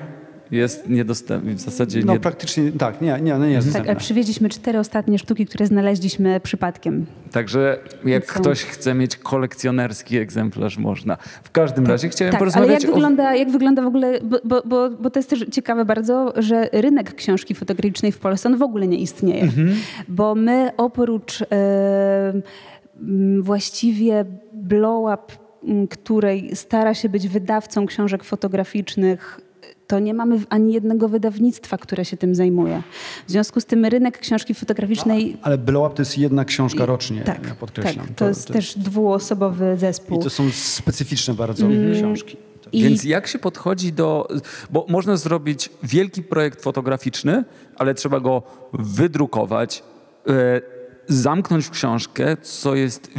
[0.51, 3.91] jest niedostępny, w zasadzie No nie, praktycznie, tak, nie, nie, no nie jest Tak, dostępna.
[3.91, 7.07] ale przywieźliśmy cztery ostatnie sztuki, które znaleźliśmy przypadkiem.
[7.33, 8.41] Także jak Są.
[8.41, 11.17] ktoś chce mieć kolekcjonerski egzemplarz, można.
[11.45, 12.95] W każdym razie chciałem Tak, ale porozmawiać jak o...
[12.95, 16.69] wygląda, jak wygląda w ogóle, bo, bo, bo, bo to jest też ciekawe bardzo, że
[16.73, 19.43] rynek książki fotograficznej w Polsce on w ogóle nie istnieje.
[19.43, 19.75] Mhm.
[20.09, 25.23] Bo my oprócz m, właściwie blow up,
[25.69, 29.41] m, której stara się być wydawcą książek fotograficznych,
[29.87, 32.83] to nie mamy ani jednego wydawnictwa, które się tym zajmuje.
[33.27, 35.37] W związku z tym rynek książki fotograficznej...
[35.43, 38.07] Ale Blow Up to jest jedna książka rocznie, tak, ja podkreślam.
[38.07, 40.21] tak, to, jest też dwuosobowy zespół.
[40.21, 41.95] I to są specyficzne bardzo Mm.
[41.95, 42.37] książki.
[42.73, 44.29] I- Więc jak się podchodzi do...
[44.71, 47.45] Bo można zrobić wielki projekt fotograficzny,
[47.77, 48.43] ale trzeba go
[48.73, 49.83] wydrukować,
[50.29, 50.61] e,
[51.09, 53.11] zamknąć w książkę, co jest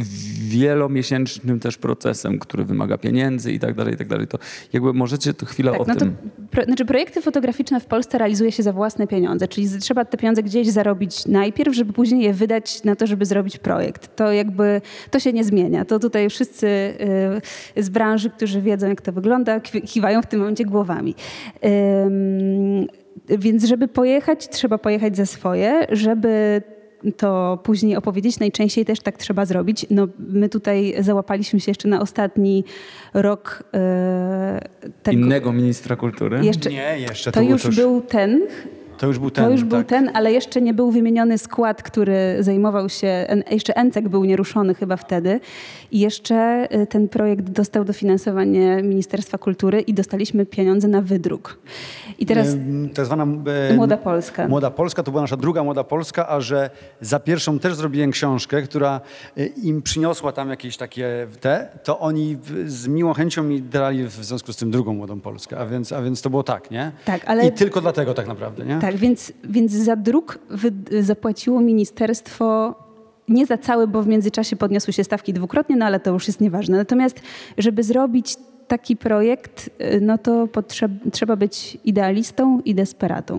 [0.48, 4.26] wielomiesięcznym też procesem, który wymaga pieniędzy i tak dalej, i tak dalej.
[4.26, 4.38] To
[4.72, 6.16] jakby możecie tu chwilę o Tak, no to tym...
[6.50, 10.42] pro, znaczy projekty fotograficzne w Polsce realizuje się za własne pieniądze, czyli trzeba te pieniądze
[10.42, 14.16] gdzieś zarobić najpierw, żeby później je wydać na to, żeby zrobić projekt.
[14.16, 15.84] To jakby, to się nie zmienia.
[15.84, 16.66] To tutaj wszyscy
[17.76, 21.14] y, z branży, którzy wiedzą, jak to wygląda, kiwają w tym momencie głowami.
[22.06, 22.86] Ym,
[23.38, 26.62] więc żeby pojechać, trzeba pojechać za swoje, żeby
[27.16, 28.38] to później opowiedzieć.
[28.38, 29.86] Najczęściej też tak trzeba zrobić.
[29.90, 32.64] No, my tutaj załapaliśmy się jeszcze na ostatni
[33.14, 34.60] rok e,
[35.02, 35.18] tego.
[35.18, 36.40] Innego ministra kultury?
[36.44, 37.32] Jeszcze, Nie, jeszcze.
[37.32, 38.46] to, to już też- był ten,
[38.98, 39.44] To już był ten.
[39.44, 39.86] to już był tak.
[39.86, 44.96] ten, ale jeszcze nie był wymieniony skład, który zajmował się, jeszcze Encek był nieruszony chyba
[44.96, 45.40] wtedy
[45.92, 51.58] i jeszcze y, ten projekt dostał dofinansowanie Ministerstwa Kultury i dostaliśmy pieniądze na wydruk.
[52.18, 52.48] I teraz
[52.94, 53.26] Tak zwana
[53.76, 54.48] Młoda Polska.
[54.48, 58.62] Młoda Polska, to była nasza druga Młoda Polska, a że za pierwszą też zrobiłem książkę,
[58.62, 59.00] która
[59.36, 64.12] e, im przyniosła tam jakieś takie te, to oni z miłą chęcią mi dali w
[64.12, 66.92] związku z tym drugą Młodą Polskę, a więc, a więc to było tak, nie?
[67.04, 68.78] Tak, ale- I tylko dlatego tak naprawdę, nie?
[68.78, 70.38] Tak, więc, więc za druk
[71.00, 72.74] zapłaciło ministerstwo
[73.28, 76.40] nie za cały, bo w międzyczasie podniosły się stawki dwukrotnie, no ale to już jest
[76.40, 76.76] nieważne.
[76.76, 77.20] Natomiast,
[77.58, 78.36] żeby zrobić
[78.68, 83.38] taki projekt, y, no to potrzeb, trzeba być idealistą i desperatą.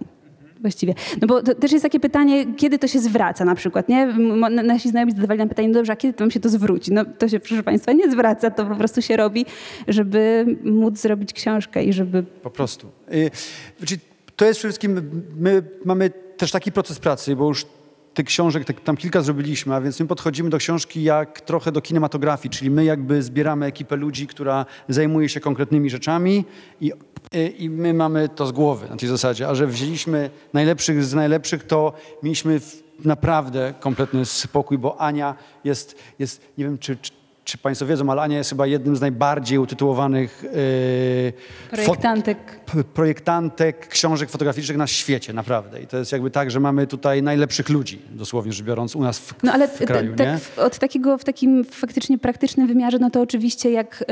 [0.62, 0.94] Właściwie.
[1.22, 4.06] No bo też jest takie pytanie, kiedy to się zwraca na przykład, nie?
[4.50, 6.94] Nasi znajomi zadawali nam pytanie, no dobrze, a kiedy to wam się to zwróci?
[6.94, 9.46] No to się, proszę Państwa, nie zwraca, to po prostu się robi,
[9.88, 12.88] żeby móc zrobić książkę i żeby Po prostu.
[13.14, 13.32] Y,
[13.78, 13.98] Znaczy,
[14.38, 17.66] to jest przede wszystkim, my mamy też taki proces pracy, bo już
[18.14, 21.82] tych książek tak, tam kilka zrobiliśmy, a więc my podchodzimy do książki jak trochę do
[21.82, 26.46] kinematografii, czyli my jakby zbieramy ekipę ludzi, która zajmuje się konkretnymi rzeczami
[26.82, 26.92] i,
[27.58, 31.64] i my mamy to z głowy na tej zasadzie, a że wzięliśmy najlepszych z najlepszych,
[31.64, 32.60] to mieliśmy
[33.06, 37.12] naprawdę kompletny spokój, bo Ania jest, jest nie wiem czy, czy,
[37.48, 41.34] czy Państwo wiedzą, ale Ania jest chyba jednym z najbardziej utytułowanych yy,
[41.72, 42.38] projektantek
[42.94, 45.82] projektantek książek fotograficznych na świecie, naprawdę.
[45.82, 49.20] I to jest jakby tak, że mamy tutaj najlepszych ludzi, dosłownie rzecz biorąc, u nas
[49.20, 53.22] w, No ale w kraju, tak od takiego, w takim faktycznie praktycznym wymiarze, no to
[53.22, 54.06] oczywiście jak,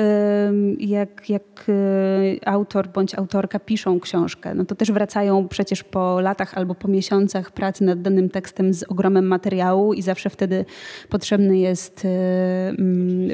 [0.48, 6.22] ym, jak, jak y, autor bądź autorka piszą książkę, no to też wracają przecież po
[6.22, 10.66] latach albo po miesiącach pracy nad danym tekstem z ogromem materiału i zawsze wtedy
[11.10, 13.25] potrzebny jest y, mm,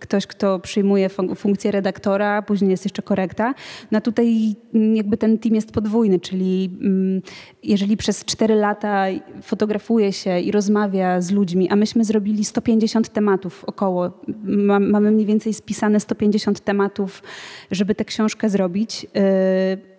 [0.00, 3.54] ktoś, kto przyjmuje fun- funkcję redaktora, później jest jeszcze korekta.
[3.90, 4.56] No tutaj
[4.94, 7.22] jakby ten team jest podwójny, czyli mm,
[7.62, 9.04] jeżeli przez 4 lata
[9.42, 14.10] fotografuje się i rozmawia z ludźmi, a myśmy zrobili 150 tematów około,
[14.44, 17.22] ma, mamy mniej więcej spisane 150 tematów,
[17.70, 19.02] żeby tę książkę zrobić.
[19.14, 19.98] Yy,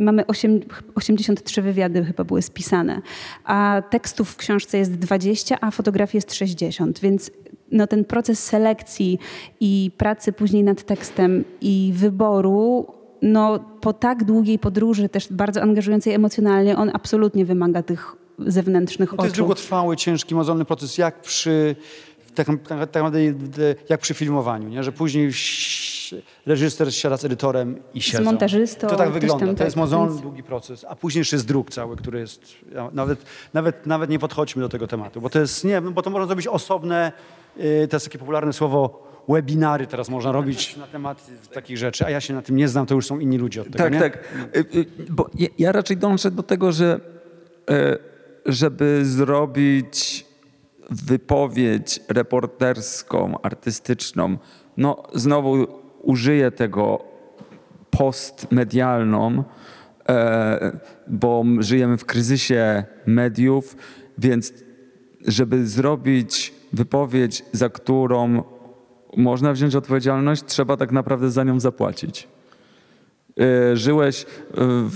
[0.00, 0.60] Mamy osiem-
[0.94, 3.02] 83 wywiady chyba były spisane,
[3.44, 7.30] a tekstów w książce jest 20, a fotografii jest 60, więc
[7.72, 9.18] no ten proces selekcji
[9.60, 12.86] i pracy później nad tekstem i wyboru,
[13.22, 19.16] no po tak długiej podróży, też bardzo angażującej emocjonalnie, on absolutnie wymaga tych zewnętrznych No
[19.16, 19.40] to jest oczu.
[19.42, 21.76] długotrwały, ciężki, mozolny proces, jak przy,
[22.34, 23.04] tak, tak, tak
[23.88, 24.82] jak przy filmowaniu, nie?
[24.82, 25.32] że później
[26.46, 28.24] reżyser siada z edytorem i siedzą.
[28.24, 31.36] montażystą, To tak wygląda, tam to tak, jest mozolny, więc- długi proces, a później jeszcze
[31.36, 32.42] jest druk cały, który jest,
[32.74, 33.18] ja nawet,
[33.54, 36.46] nawet, nawet nie podchodźmy do tego tematu, bo to jest, nie bo to można zrobić
[36.46, 37.12] osobne,
[37.60, 42.10] y, to jest takie popularne słowo, webinary teraz można robić na temat takich rzeczy, a
[42.10, 44.00] ja się na tym nie znam, to już są inni ludzie od tego, Tak, nie?
[44.00, 44.18] tak.
[44.56, 47.00] Y, y, Bo ja, ja raczej dążę do tego, że
[47.70, 47.98] e,
[48.46, 50.26] żeby zrobić
[50.90, 54.36] wypowiedź reporterską, artystyczną,
[54.76, 55.66] no znowu
[56.02, 57.04] użyję tego
[57.90, 59.44] postmedialną,
[60.08, 63.76] e, bo żyjemy w kryzysie mediów,
[64.18, 64.52] więc
[65.26, 68.42] żeby zrobić wypowiedź, za którą
[69.16, 72.28] można wziąć odpowiedzialność, trzeba tak naprawdę za nią zapłacić.
[73.40, 74.26] E, Żyłeś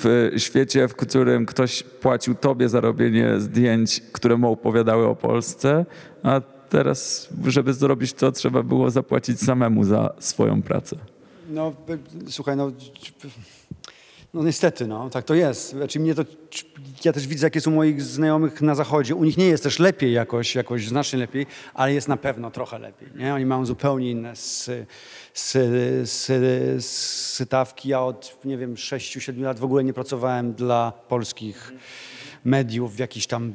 [0.02, 5.86] w świecie, w którym ktoś płacił tobie za robienie zdjęć, które mu opowiadały o Polsce,
[6.22, 6.40] a
[6.72, 10.96] teraz, żeby zrobić to, trzeba było zapłacić samemu za swoją pracę.
[11.50, 11.72] No,
[12.28, 12.72] y, słuchaj, no,
[14.34, 15.70] no niestety, no, tak to jest.
[15.70, 16.24] Znaczy mnie to,
[17.04, 19.14] ja też widzę, jakie są moich znajomych na zachodzie.
[19.14, 22.78] U nich nie jest też lepiej jakoś, jakoś znacznie lepiej, ale jest na pewno trochę
[22.78, 23.34] lepiej, nie?
[23.34, 24.32] Oni mają zupełnie inne
[26.80, 27.88] sytawki.
[27.88, 31.72] Ja od, nie wiem, 6-7 lat w ogóle nie pracowałem dla polskich
[32.44, 33.52] mediów w jakichś tam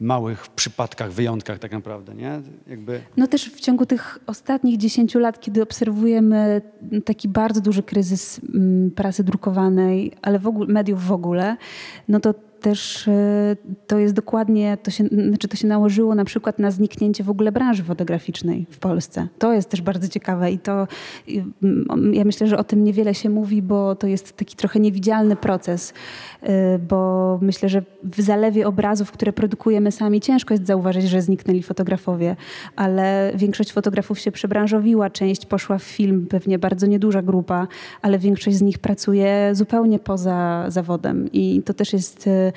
[0.00, 2.40] małych przypadkach, wyjątkach tak naprawdę, nie?
[2.66, 3.00] Jakby...
[3.16, 6.62] No też w ciągu tych ostatnich 10 lat, kiedy obserwujemy
[7.04, 11.56] taki bardzo duży kryzys mm, prasy drukowanej, ale w ogóle, mediów w ogóle,
[12.08, 16.58] no to też e, to jest dokładnie, to się, znaczy to się nałożyło na przykład
[16.58, 19.28] na zniknięcie w ogóle branży fotograficznej w Polsce.
[19.38, 20.86] To jest też bardzo ciekawe i to
[21.62, 25.36] mm, ja myślę, że o tym niewiele się mówi, bo to jest taki trochę niewidzialny
[25.36, 25.94] proces,
[26.42, 31.62] e, bo myślę, że w zalewie obrazów, które produkujemy sami, ciężko jest zauważyć, że zniknęli
[31.62, 32.36] fotografowie,
[32.76, 37.66] ale większość fotografów się przebranżowiła, część poszła w film, pewnie bardzo nieduża grupa,
[38.02, 42.49] ale większość z nich pracuje zupełnie poza zawodem i to też jest y,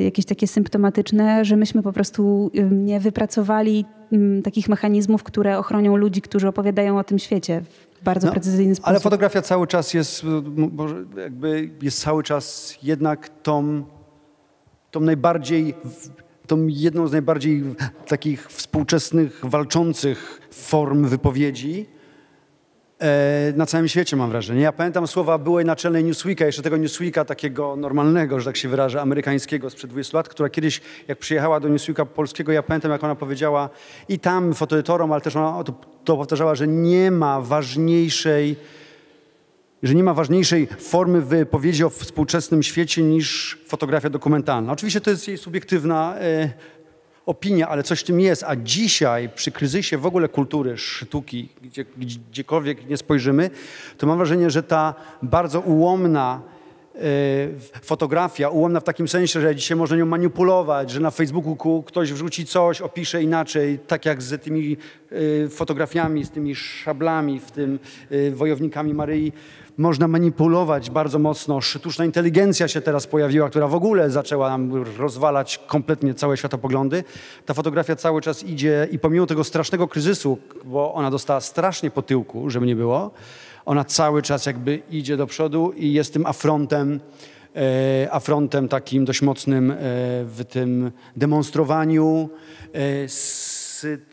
[0.00, 5.96] jakieś takie symptomatyczne, że myśmy po prostu y, nie wypracowali mm, takich mechanizmów, które ochronią
[5.96, 7.62] ludzi, którzy opowiadają o tym świecie
[8.00, 8.88] w bardzo No, precyzyjny sposób.
[8.88, 13.82] Ale fotografia cały czas jest, m- może jakby jest cały czas jednak tą,
[14.90, 15.74] tą najbardziej,
[16.46, 17.62] tą jedną z najbardziej
[18.08, 21.86] takich współczesnych, walczących form wypowiedzi
[23.56, 24.60] na całym świecie mam wrażenie.
[24.60, 29.00] Ja pamiętam słowa byłej naczelnej Newsweeka, jeszcze tego Newsweeka takiego normalnego, że tak się wyrażę,
[29.00, 33.14] amerykańskiego sprzed 20 lat, która kiedyś, jak przyjechała do Newsweeka polskiego, ja pamiętam, jak ona
[33.14, 33.70] powiedziała
[34.08, 35.74] i tam fotoedytorom, ale też ona to,
[36.04, 38.56] to powtarzała, że nie ma ważniejszej
[39.82, 44.72] że nie ma ważniejszej formy wypowiedzi o współczesnym świecie niż fotografia dokumentalna.
[44.72, 46.50] Oczywiście to jest jej subiektywna e,
[47.30, 48.44] opinia, ale coś w tym jest.
[48.46, 51.84] A dzisiaj przy kryzysie w ogóle kultury, sztuki, gdzie,
[52.30, 53.50] gdziekolwiek nie spojrzymy,
[53.98, 56.42] to mam wrażenie, że ta bardzo ułomna
[56.94, 57.00] e,
[57.82, 62.12] fotografia, ułomna w takim sensie, że dzisiaj można nią manipulować, że na Facebooku ku- ktoś
[62.12, 64.76] wrzuci coś, opisze inaczej, tak jak z tymi
[65.44, 67.78] e, fotografiami, z tymi szablami, w tym
[68.10, 69.32] e, wojownikami Maryi.
[69.80, 71.60] Można manipulować bardzo mocno.
[71.60, 77.04] Sztuczna inteligencja się teraz pojawiła, która w ogóle zaczęła nam rozwalać kompletnie całe światopoglądy.
[77.46, 82.02] Ta fotografia cały czas idzie i pomimo tego strasznego kryzysu, bo ona dostała strasznie po
[82.02, 83.10] tyłku, żeby nie było,
[83.66, 87.00] ona cały czas jakby idzie do przodu i jest tym afrontem,
[87.56, 89.76] e, afrontem takim dość mocnym e,
[90.24, 92.28] w tym demonstrowaniu,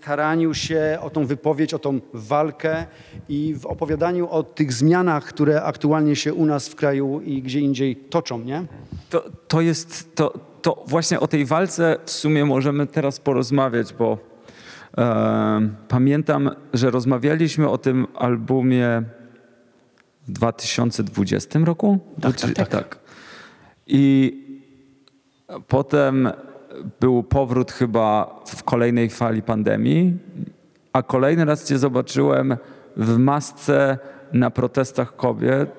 [0.02, 2.86] staraniu się o tą wypowiedź, o tą walkę
[3.30, 7.60] i w opowiadaniu o tych zmianach, które aktualnie się u nas w kraju i gdzie
[7.60, 8.66] indziej toczą, nie?
[9.10, 14.18] To, to jest, to, to właśnie o tej walce w sumie możemy teraz porozmawiać, bo
[14.98, 19.04] e, pamiętam, że rozmawialiśmy o tym albumie
[20.28, 22.00] w 2020 roku?
[22.22, 23.00] Tak, Czy- tak, tak.
[23.88, 24.34] I
[25.68, 26.30] potem
[27.00, 30.18] był powrót chyba w kolejnej fali pandemii,
[30.94, 32.58] a kolejny raz cię zobaczyłem
[32.98, 33.98] w masce
[34.34, 35.70] na protestach kobiet,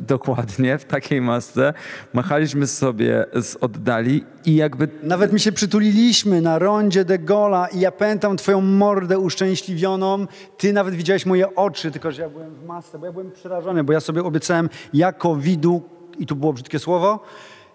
[0.00, 1.74] dokładnie w takiej masce.
[2.12, 7.80] Machaliśmy sobie z oddali i jakby Nawet mi się przytuliliśmy na rondzie de Gola i
[7.80, 10.26] ja pamiętam twoją mordę uszczęśliwioną.
[10.56, 13.84] Ty nawet widziałeś moje oczy, tylko że ja byłem w masce, bo ja byłem przerażony,
[13.84, 15.82] bo ja sobie obiecałem jako widu,
[16.18, 17.20] i tu było brzydkie słowo,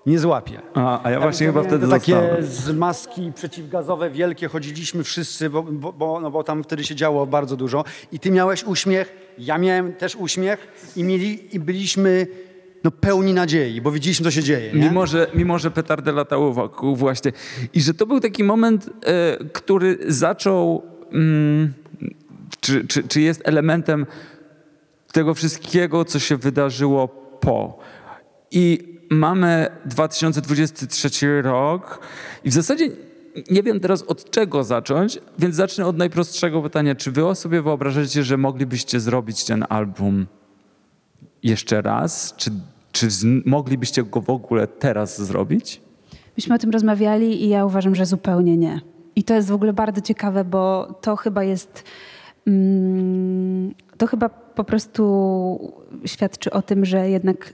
[0.06, 0.62] nie złapię.
[0.74, 2.46] A, a ja właśnie chyba wtedy Takie zostałem.
[2.46, 7.26] z maski przeciwgazowe wielkie chodziliśmy wszyscy, bo, bo, bo, no bo tam wtedy się działo
[7.26, 7.84] bardzo dużo.
[8.12, 12.28] I ty miałeś uśmiech, ja miałem też uśmiech i, mieli, i byliśmy
[12.84, 14.74] no, pełni nadziei, bo widzieliśmy, co się dzieje.
[14.74, 14.80] Nie?
[14.80, 17.32] Mimo że, mimo, że petardy latały wokół właśnie.
[17.74, 21.74] I że to był taki moment, e, który zaczął, mm,
[22.60, 24.06] czy, czy, czy jest elementem
[25.12, 27.08] tego wszystkiego, co się wydarzyło
[27.40, 27.80] po.
[28.52, 32.00] I mamy 2023 rok
[32.44, 32.90] i w zasadzie
[33.52, 36.96] nie wiem teraz od czego zacząć, więc zacznę od najprostszego pytania.
[36.96, 40.28] Czy wy sobie wyobrażacie, że moglibyście zrobić ten album
[41.44, 42.34] jeszcze raz?
[42.38, 42.52] Czy,
[42.92, 43.08] czy
[43.46, 45.82] moglibyście go w ogóle teraz zrobić?
[46.38, 48.82] Myśmy o tym rozmawiali i ja uważam, że zupełnie nie.
[49.16, 51.84] I to jest w ogóle bardzo ciekawe, bo to chyba jest.
[52.48, 55.74] Mm, to chyba po prostu
[56.06, 57.54] świadczy o tym, że jednak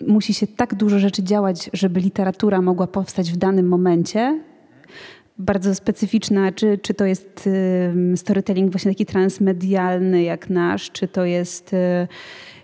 [0.00, 4.40] musi się tak dużo rzeczy działać, żeby literatura mogła powstać w danym momencie.
[5.38, 7.48] Bardzo specyficzna, czy, czy to jest
[7.92, 11.72] ym, storytelling właśnie taki transmedialny jak nasz, czy to jest.
[11.72, 12.08] y,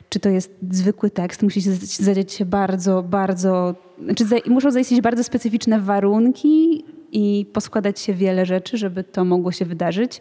[0.08, 3.74] czy to jest zwykły tekst, musi się zadziać się bardzo, bardzo,
[4.04, 9.52] znaczy za, muszą zaistnieć bardzo specyficzne warunki i poskładać się wiele rzeczy, żeby to mogło
[9.52, 10.20] się wydarzyć.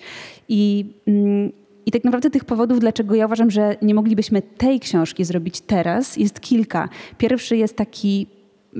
[0.50, 1.52] I, mm,
[1.86, 6.18] I tak naprawdę tych powodów, dlaczego ja uważam, że nie moglibyśmy tej książki zrobić teraz,
[6.18, 6.90] jest kilka.
[7.18, 8.28] Pierwszy jest taki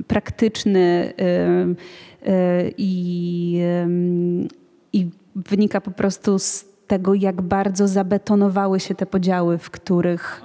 [0.06, 4.48] praktyczny y, i, ym,
[4.92, 10.42] i wynika po prostu z tego, jak bardzo zabetonowały się te podziały, w których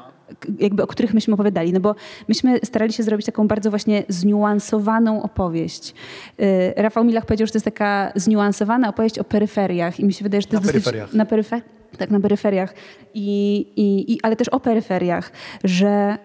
[0.60, 1.96] jakby o których myśmy opowiadali, no bo
[2.28, 5.94] myśmy starali się zrobić taką bardzo właśnie zniuansowaną opowieść.
[6.42, 10.24] Y, Rafał Milach powiedział, że to jest taka zniuansowana opowieść o peryferiach i mi się
[10.24, 10.84] wydaje, że to Na jest dosyć...
[10.84, 11.14] peryferiach.
[11.14, 11.62] Na peryfer...
[11.98, 12.74] Tak, na peryferiach.
[13.14, 15.32] I, i, i, ale też o peryferiach,
[15.64, 16.18] że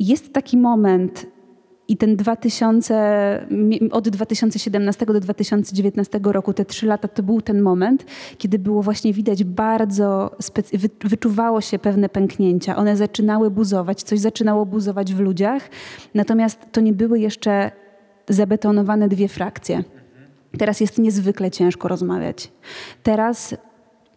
[0.00, 1.26] jest taki moment
[1.88, 7.62] i ten 2000, mi- od 2017 do 2019 roku, te trzy lata, to był ten
[7.62, 8.04] moment,
[8.38, 12.76] kiedy było właśnie widać bardzo, specy- wy, wyczuwało się pewne pęknięcia.
[12.76, 15.70] One zaczynały buzować, coś zaczynało buzować w ludziach,
[16.14, 17.70] natomiast to nie były jeszcze
[18.28, 19.84] zabetonowane dwie frakcje.
[20.58, 22.52] Teraz jest niezwykle ciężko rozmawiać.
[23.02, 23.54] Teraz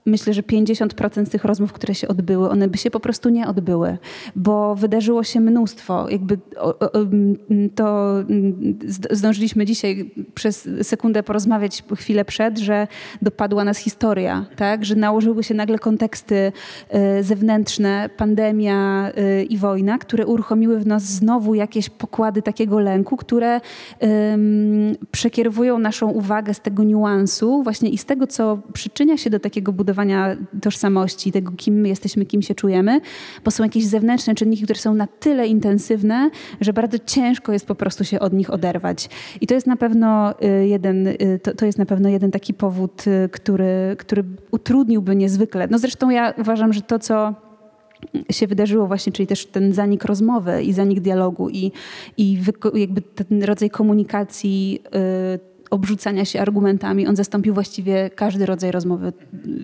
[0.08, 3.48] myślę, że 50% z tych rozmów, które się odbyły, one by się po prostu nie
[3.48, 3.98] odbyły,
[4.36, 6.10] bo wydarzyło się mnóstwo.
[6.10, 6.38] Jakby
[7.76, 8.16] to
[8.86, 12.88] zd- zdążyliśmy dzisiaj przez sekundę porozmawiać chwilę przed, że
[13.22, 14.86] dopadła nas historia, tak?
[14.86, 16.52] że nałożyły się nagle konteksty
[17.20, 23.18] y, zewnętrzne, pandemia y, i wojna, które uruchomiły w nas znowu jakieś pokłady takiego lęku,
[23.18, 23.62] które
[25.12, 29.72] przekierowują naszą uwagę z tego niuansu właśnie i z tego, co przyczynia się do takiego
[29.72, 29.97] budowania
[30.62, 33.02] tożsamości, tego, kim my jesteśmy, kim się czujemy,
[33.46, 36.30] bo są jakieś zewnętrzne czynniki, które są na tyle intensywne,
[36.62, 39.10] że bardzo ciężko jest po prostu się od nich oderwać.
[39.42, 42.54] I to jest na pewno y, jeden, y, to, to jest na pewno jeden taki
[42.54, 45.68] powód, y, który, który utrudniłby niezwykle.
[45.72, 47.34] No zresztą ja uważam, że to, co
[48.32, 51.72] się wydarzyło właśnie, czyli też ten zanik rozmowy i zanik dialogu i,
[52.18, 52.40] i
[52.74, 54.84] jakby ten rodzaj komunikacji,
[55.36, 59.14] y, obrzucania się argumentami, on zastąpił właściwie każdy rodzaj rozmowy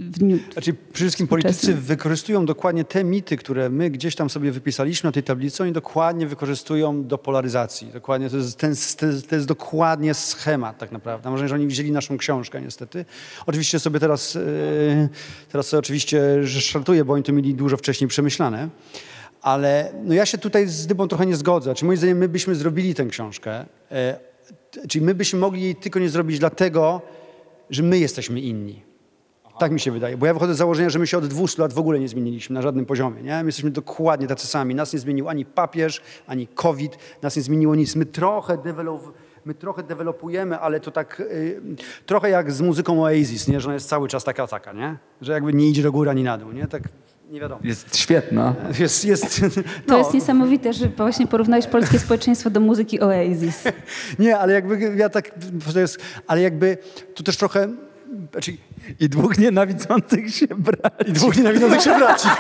[0.09, 0.39] w dniu.
[0.53, 5.11] Znaczy, przede wszystkim politycy wykorzystują dokładnie te mity, które my gdzieś tam sobie wypisaliśmy na
[5.11, 7.87] tej tablicy, oni dokładnie wykorzystują do polaryzacji.
[7.93, 8.75] Dokładnie, to jest, ten,
[9.29, 11.29] to jest, dokładnie schemat tak naprawdę.
[11.29, 13.05] Może, że oni wzięli naszą książkę niestety.
[13.45, 14.41] Oczywiście sobie teraz, yy,
[15.51, 18.69] teraz sobie oczywiście żartuję, bo oni to mieli dużo wcześniej przemyślane.
[19.41, 21.75] Ale no ja się tutaj z Dybą trochę nie zgodzę.
[21.75, 24.32] Czy moim zdaniem my byśmy zrobili tę książkę, e,
[24.87, 27.01] czyli my byśmy mogli jej tylko nie zrobić dlatego,
[27.69, 28.83] że my jesteśmy inni.
[29.59, 31.73] Tak mi się wydaje, bo ja wychodzę z założenia, że my się od 200 lat
[31.73, 33.21] w ogóle nie zmieniliśmy na żadnym poziomie.
[33.21, 33.39] Nie?
[33.39, 34.75] My jesteśmy dokładnie tacy sami.
[34.75, 37.95] Nas nie zmienił ani papież, ani COVID, nas nie zmieniło nic.
[37.95, 39.13] My trochę, develop,
[39.45, 41.61] my trochę dewelopujemy, ale to tak y,
[42.05, 43.59] trochę jak z muzyką Oasis, nie?
[43.59, 44.97] że ona jest cały czas taka, taka, nie?
[45.21, 46.51] że jakby nie idzie do góry ani na dół.
[46.51, 46.67] Nie?
[46.67, 46.83] Tak
[47.33, 47.61] nie wiadomo.
[47.63, 48.55] Jest świetna.
[48.79, 49.41] Jest, jest,
[49.87, 53.63] To no, jest niesamowite, że właśnie porównałeś polskie społeczeństwo do muzyki Oasis.
[54.19, 55.31] Nie, ale jakby ja tak,
[55.73, 56.77] to jest, ale jakby
[57.15, 57.73] tu też trochę,
[58.31, 58.57] znaczy,
[58.99, 61.09] I dwóch nienawidzących się braci.
[61.09, 62.27] i dwóch nienawidzących się braci.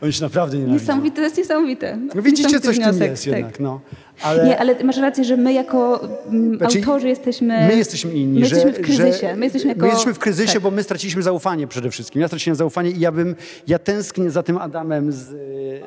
[0.00, 0.82] Oni się naprawdę nienawidzą.
[0.82, 1.98] Niesamowite, to jest niesamowite.
[2.14, 3.26] No widzicie, coś w tym jest tak.
[3.26, 3.80] jednak, no.
[4.22, 7.66] Ale, Nie, ale masz rację, że my jako mm, Znaczy, autorzy jesteśmy...
[7.68, 8.40] My jesteśmy inni.
[8.40, 9.28] My że, jesteśmy w kryzysie.
[9.28, 9.80] Że, my jesteśmy jako...
[9.80, 10.62] my jesteśmy w kryzysie, tak.
[10.62, 12.22] bo my straciliśmy zaufanie przede wszystkim.
[12.22, 13.36] Ja straciłem zaufanie i ja bym,
[13.66, 15.18] ja tęsknię za tym Adamem z,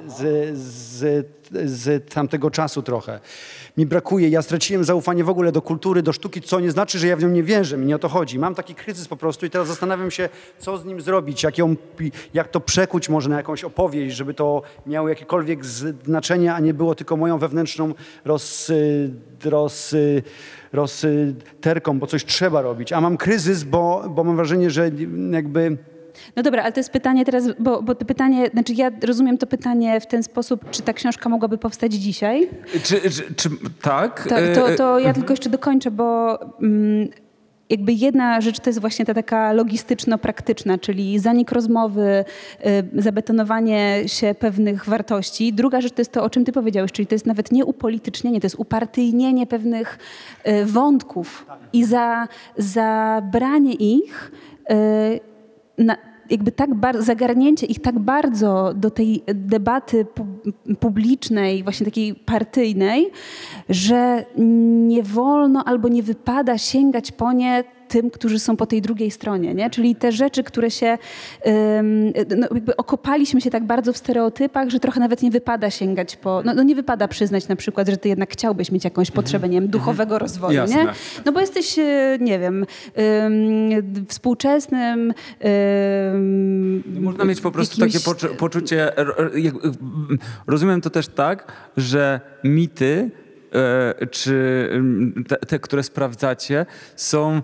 [0.07, 1.27] z, z,
[1.65, 3.19] z tamtego czasu trochę.
[3.77, 7.07] Mi brakuje, ja straciłem zaufanie w ogóle do kultury, do sztuki, co nie znaczy, że
[7.07, 8.39] ja w nią nie wierzę, mi nie o to chodzi.
[8.39, 11.75] Mam taki kryzys po prostu i teraz zastanawiam się, co z nim zrobić, jak, ją,
[12.33, 16.95] jak to przekuć może na jakąś opowieść, żeby to miało jakiekolwiek znaczenie, a nie było
[16.95, 17.93] tylko moją wewnętrzną
[18.25, 18.71] roz,
[19.45, 19.95] roz,
[20.73, 22.93] rozterką, bo coś trzeba robić.
[22.93, 24.91] A mam kryzys, bo, bo mam wrażenie, że
[25.31, 25.77] jakby...
[26.35, 29.47] No dobra, ale to jest pytanie teraz, bo, bo to pytanie, znaczy ja rozumiem to
[29.47, 32.49] pytanie w ten sposób, czy ta książka mogłaby powstać dzisiaj?
[32.83, 33.49] Czy, czy, czy
[33.81, 34.27] tak?
[34.27, 37.09] To, E, to, to ja tylko jeszcze dokończę, bo mm,
[37.69, 42.25] jakby jedna rzecz to jest właśnie ta taka logistyczno-praktyczna, czyli zanik rozmowy,
[42.95, 45.53] y, zabetonowanie się pewnych wartości.
[45.53, 48.41] Druga rzecz to jest to, o czym ty powiedziałeś, czyli to jest nawet nie upolitycznienie,
[48.41, 49.99] to jest upartyjnienie pewnych
[50.47, 54.31] y, wątków i za, zabranie ich
[54.71, 55.19] y,
[55.77, 55.97] na,
[56.29, 63.11] jakby tak bardzo, zagarnięcie ich tak bardzo do tej debaty pu- publicznej, właśnie takiej partyjnej,
[63.69, 64.25] że
[64.87, 69.53] nie wolno albo nie wypada sięgać po nie tym, którzy są po tej drugiej stronie,
[69.53, 69.69] nie?
[69.69, 70.97] Czyli te rzeczy, które się,
[72.37, 76.41] no jakby okopaliśmy się tak bardzo w stereotypach, że trochę nawet nie wypada sięgać po,
[76.45, 79.61] no, no nie wypada przyznać na przykład, że ty jednak chciałbyś mieć jakąś potrzebę, nie
[79.61, 80.75] wiem, duchowego rozwoju, Jasne.
[80.83, 80.91] nie?
[81.25, 82.65] No bo jesteś, e, nie wiem,
[83.25, 85.13] ym, współczesnym.
[86.13, 88.91] ym, Można mieć po prostu jakimś- takie poczu- poczucie.
[89.35, 89.55] jak-
[90.47, 93.11] Rozumiem to też tak, że mity,
[93.99, 94.69] e, czy
[95.47, 96.65] te, które sprawdzacie,
[96.95, 97.41] są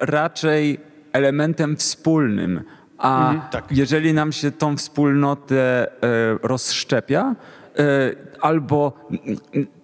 [0.00, 0.80] raczej
[1.12, 2.62] elementem wspólnym.
[2.98, 3.64] A tak.
[3.70, 5.88] jeżeli nam się tą wspólnotę e,
[6.42, 7.34] rozszczepia,
[7.78, 8.92] e, albo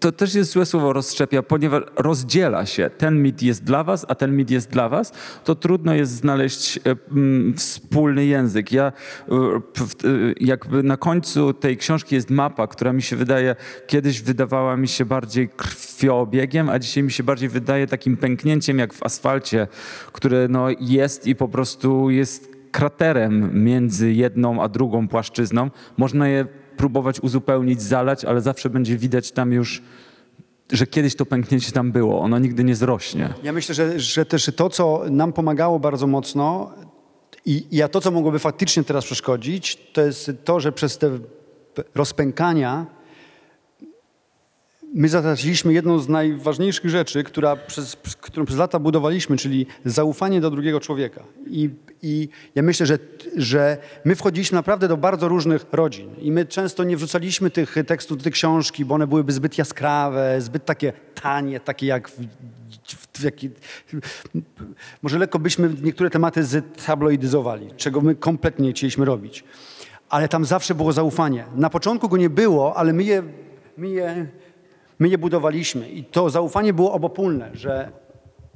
[0.00, 2.90] to też jest złe słowo rozszczepia, ponieważ rozdziela się.
[2.98, 5.12] Ten mit jest dla was, a ten mit jest dla was,
[5.44, 6.80] to trudno jest znaleźć e,
[7.56, 8.72] wspólny język.
[8.72, 9.60] Ja e, e,
[10.40, 15.04] jakby na końcu tej książki jest mapa, która mi się wydaje, kiedyś wydawała mi się
[15.04, 15.48] bardziej
[16.00, 19.68] krwiobiegiem, a dzisiaj mi się bardziej wydaje takim pęknięciem jak w asfalcie,
[20.12, 25.70] które no jest i po prostu jest kraterem między jedną a drugą płaszczyzną.
[25.96, 26.46] Można je
[26.76, 29.82] próbować uzupełnić, zalać, ale zawsze będzie widać tam już,
[30.72, 32.20] że kiedyś to pęknięcie tam było.
[32.20, 33.34] Ono nigdy nie zrośnie.
[33.42, 36.72] Ja myślę, że, że też to, co nam pomagało bardzo mocno
[37.46, 41.10] i, i a to, co mogłoby faktycznie teraz przeszkodzić, to jest to, że przez te
[41.94, 42.99] rozpękania
[44.94, 50.50] my zatraciliśmy jedną z najważniejszych rzeczy, która przez, którą przez lata budowaliśmy, czyli zaufanie do
[50.50, 51.22] drugiego człowieka.
[51.46, 51.70] I,
[52.02, 52.98] i ja myślę, że,
[53.36, 58.16] że my wchodziliśmy naprawdę do bardzo różnych rodzin i my często nie wrzucaliśmy tych tekstów
[58.16, 62.18] do tej książki, bo one byłyby zbyt jaskrawe, zbyt takie tanie, takie jak w,
[63.12, 63.50] w, jaki,
[65.02, 66.44] może lekko byśmy niektóre tematy
[66.76, 69.44] ztabloidyzowali, czego my kompletnie nie chcieliśmy robić.
[70.08, 71.44] Ale tam zawsze było zaufanie.
[71.54, 73.22] Na początku go nie było, ale my je,
[73.76, 74.26] my je
[75.00, 77.92] My je budowaliśmy i to zaufanie było obopólne, że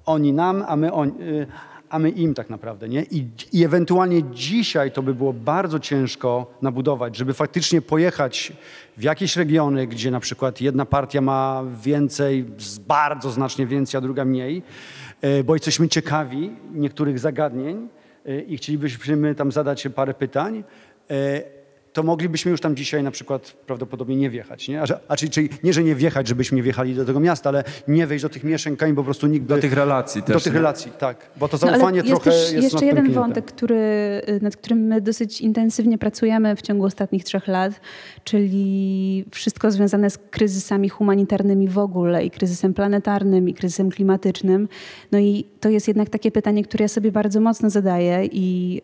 [0.07, 1.47] oni nam, a my, on, y,
[1.89, 2.89] a my im tak naprawdę.
[2.89, 3.03] Nie?
[3.03, 8.53] I, I ewentualnie dzisiaj to by było bardzo ciężko nabudować, żeby faktycznie pojechać
[8.97, 12.47] w jakieś regiony, gdzie na przykład jedna partia ma więcej,
[12.89, 14.63] bardzo znacznie więcej, a druga mniej,
[15.25, 17.89] y, bo jesteśmy ciekawi niektórych zagadnień
[18.27, 20.65] y, i chcielibyśmy tam zadać parę pytań
[21.95, 24.69] to moglibyśmy już tam dzisiaj na przykład prawdopodobnie nie wjechać.
[24.69, 24.83] Nie?
[24.83, 27.65] A, a czyli, czyli nie, że nie wjechać, żebyśmy nie wjechali do tego miasta, ale
[27.89, 29.55] nie wejść do tych mieszkań, po prostu nikt by...
[29.55, 30.35] Do tych relacji też.
[30.35, 30.59] Do tych nie?
[30.59, 31.31] relacji, tak.
[31.37, 34.79] Bo to No, ale zaufanie jest trochę też jest jeszcze jeden wątek, który, nad którym
[34.79, 37.81] my dosyć intensywnie pracujemy w ciągu ostatnich trzech lat,
[38.25, 44.69] czyli wszystko związane z kryzysami humanitarnymi w ogóle i kryzysem planetarnym i kryzysem klimatycznym.
[45.13, 48.75] No i to jest jednak takie pytanie, które ja sobie bardzo mocno zadaję i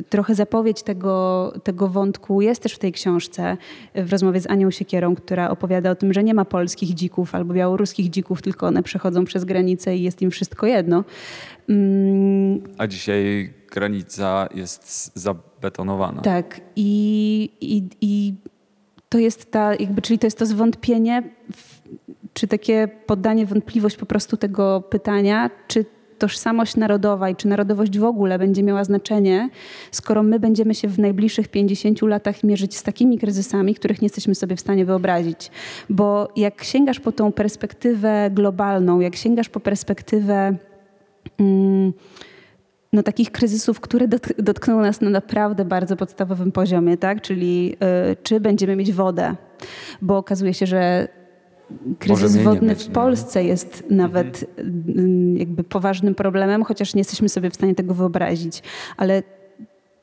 [0.00, 3.56] yy, trochę zapowiedź tego, tego wątku jest też w tej książce
[3.94, 7.54] w rozmowie z Anią Siekierą, która opowiada o tym, że nie ma polskich dzików albo
[7.54, 11.04] białoruskich dzików, tylko one przechodzą przez granicę i jest im wszystko jedno.
[11.68, 16.22] Mm, A dzisiaj granica jest zabetonowana.
[16.22, 18.34] tak, i, i, i
[19.08, 21.82] to jest ta, jakby, czyli to jest to zwątpienie, w,
[22.32, 25.84] czy takie poddanie wątpliwość po prostu tego pytania, czy
[26.18, 29.48] tożsamość narodowa i czy narodowość w ogóle będzie miała znaczenie,
[29.90, 34.34] skoro my będziemy się w najbliższych 50 latach mierzyć z takimi kryzysami, których nie jesteśmy
[34.34, 35.50] sobie w stanie wyobrazić.
[35.90, 40.56] Bo jak sięgasz po tą perspektywę globalną, jak sięgasz po perspektywę
[41.38, 41.92] mm,
[42.92, 47.20] no, takich kryzysów, które dotk- dotkną nas na naprawdę bardzo podstawowym poziomie, tak?
[47.20, 47.76] czyli
[48.12, 49.36] y, czy będziemy mieć wodę,
[50.02, 51.08] bo okazuje się, że
[51.98, 52.94] kryzys nie wodny mieć, w nie?
[52.94, 54.48] Polsce jest nawet y,
[55.38, 58.62] jakby poważnym problemem, chociaż nie jesteśmy sobie w stanie tego wyobrazić.
[58.96, 59.22] Ale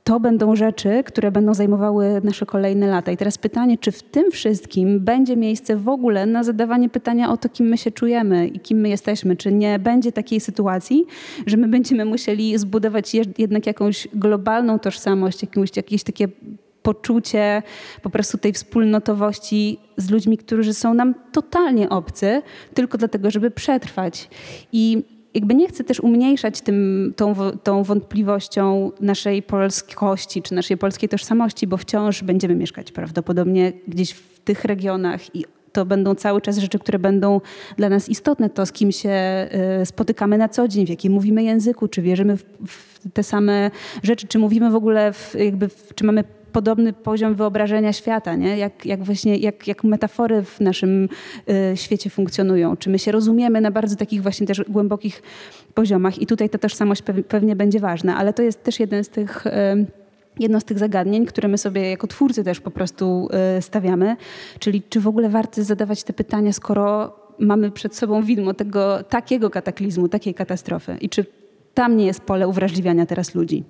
[0.03, 3.11] to będą rzeczy, które będą zajmowały nasze kolejne lata.
[3.11, 7.37] I teraz pytanie, czy w tym wszystkim będzie miejsce w ogóle na zadawanie pytania o
[7.37, 9.35] to, kim my się czujemy i kim my jesteśmy?
[9.35, 11.05] Czy nie będzie takiej sytuacji,
[11.45, 16.27] że my będziemy musieli zbudować je- jednak jakąś globalną tożsamość, jakąś, jakieś takie
[16.83, 17.63] poczucie
[18.01, 22.41] po prostu tej wspólnotowości z ludźmi, którzy są nam totalnie obcy,
[22.73, 24.29] tylko dlatego, żeby przetrwać.
[24.71, 25.03] I
[25.33, 31.67] jakby nie chcę też umniejszać tym, tą, tą wątpliwością naszej polskości czy naszej polskiej tożsamości,
[31.67, 36.79] bo wciąż będziemy mieszkać prawdopodobnie gdzieś w tych regionach i to będą cały czas rzeczy,
[36.79, 37.41] które będą
[37.77, 38.49] dla nas istotne.
[38.49, 39.09] To, z kim się
[39.81, 43.71] y, spotykamy na co dzień, w jakim mówimy języku, czy wierzymy w, w te same
[44.03, 46.23] rzeczy, czy mówimy w ogóle, w, jakby, w, czy mamy
[46.53, 48.57] podobny poziom wyobrażenia świata, nie?
[48.57, 51.09] Jak, jak właśnie, jak, jak metafory w naszym
[51.73, 52.77] y, świecie funkcjonują.
[52.77, 55.21] Czy my się rozumiemy na bardzo takich właśnie też głębokich
[55.73, 59.09] poziomach i tutaj ta tożsamość pew, pewnie będzie ważna, ale to jest też jeden z
[59.09, 59.47] tych...
[59.47, 59.51] Y,
[60.39, 64.15] jedno z tych zagadnień, które my sobie jako twórcy też po prostu y, stawiamy,
[64.59, 69.49] czyli czy w ogóle warto zadawać te pytania, skoro mamy przed sobą widmo tego takiego
[69.49, 71.25] kataklizmu, takiej katastrofy i czy
[71.73, 73.63] tam nie jest pole uwrażliwiania teraz ludzi?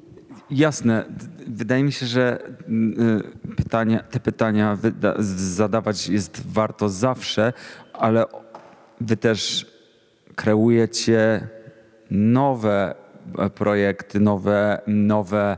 [0.49, 1.05] Jasne.
[1.47, 2.47] Wydaje mi się, że
[3.49, 4.77] y, pytania, te pytania
[5.19, 7.53] zadawać jest warto zawsze,
[7.93, 8.25] ale
[9.01, 9.65] wy też
[10.35, 11.47] kreujecie
[12.11, 12.95] nowe
[13.37, 15.57] e, projekty, nowe, nowe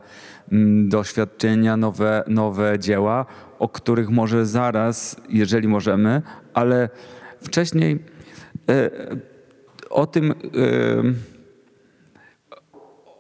[0.52, 3.26] mm, doświadczenia, nowe, nowe dzieła,
[3.60, 6.22] o których może zaraz, jeżeli możemy,
[6.54, 6.90] ale
[7.42, 8.04] wcześniej
[8.70, 8.90] e,
[9.90, 10.32] o tym.
[10.32, 10.36] e,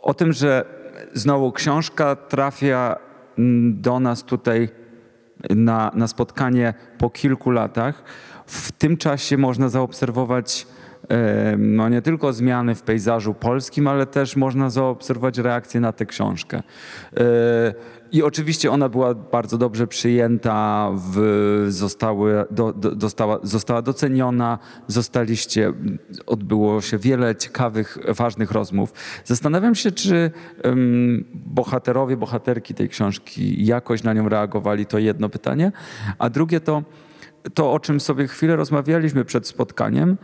[0.05, 0.65] o tym, że
[1.13, 2.95] znowu książka trafia
[3.37, 4.69] mm, do nas tutaj
[5.49, 8.03] na, na spotkanie po kilku latach.
[8.45, 10.67] W tym czasie można zaobserwować
[11.57, 16.63] no nie tylko zmiany w pejzażu polskim, ale też można zaobserwować reakcję na tę książkę.
[17.17, 17.73] E,
[18.11, 25.73] I oczywiście ona była bardzo dobrze przyjęta, w, zostały, do, do, dostała, została doceniona, zostaliście,
[26.25, 28.93] odbyło się wiele ciekawych, ważnych rozmów.
[29.23, 30.31] Zastanawiam się, czy
[30.63, 35.71] em, bohaterowie, bohaterki tej książki jakoś na nią reagowali, to jedno pytanie.
[36.19, 36.83] A drugie to,
[37.53, 40.17] to o czym sobie chwilę rozmawialiśmy przed spotkaniem,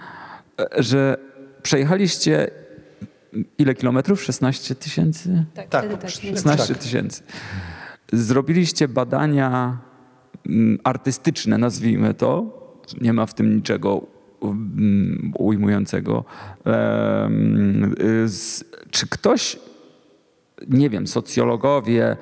[0.78, 1.18] że
[1.64, 2.52] przejechaliście
[3.58, 4.24] ile kilometrów?
[4.24, 5.45] 16 tysięcy?
[5.54, 6.10] Tak, tak, nie?
[6.38, 6.84] 16 Tak.
[6.84, 7.24] tysięcy.
[8.14, 9.78] Zrobiliście badania
[10.45, 12.62] mm, artystyczne, nazwijmy to,
[13.02, 14.08] Nie ma w tym niczego
[14.41, 16.26] mm, ujmującego.
[16.68, 18.30] Y,
[18.91, 19.60] Czy ktoś
[20.70, 22.18] nie wiem, socjologowie,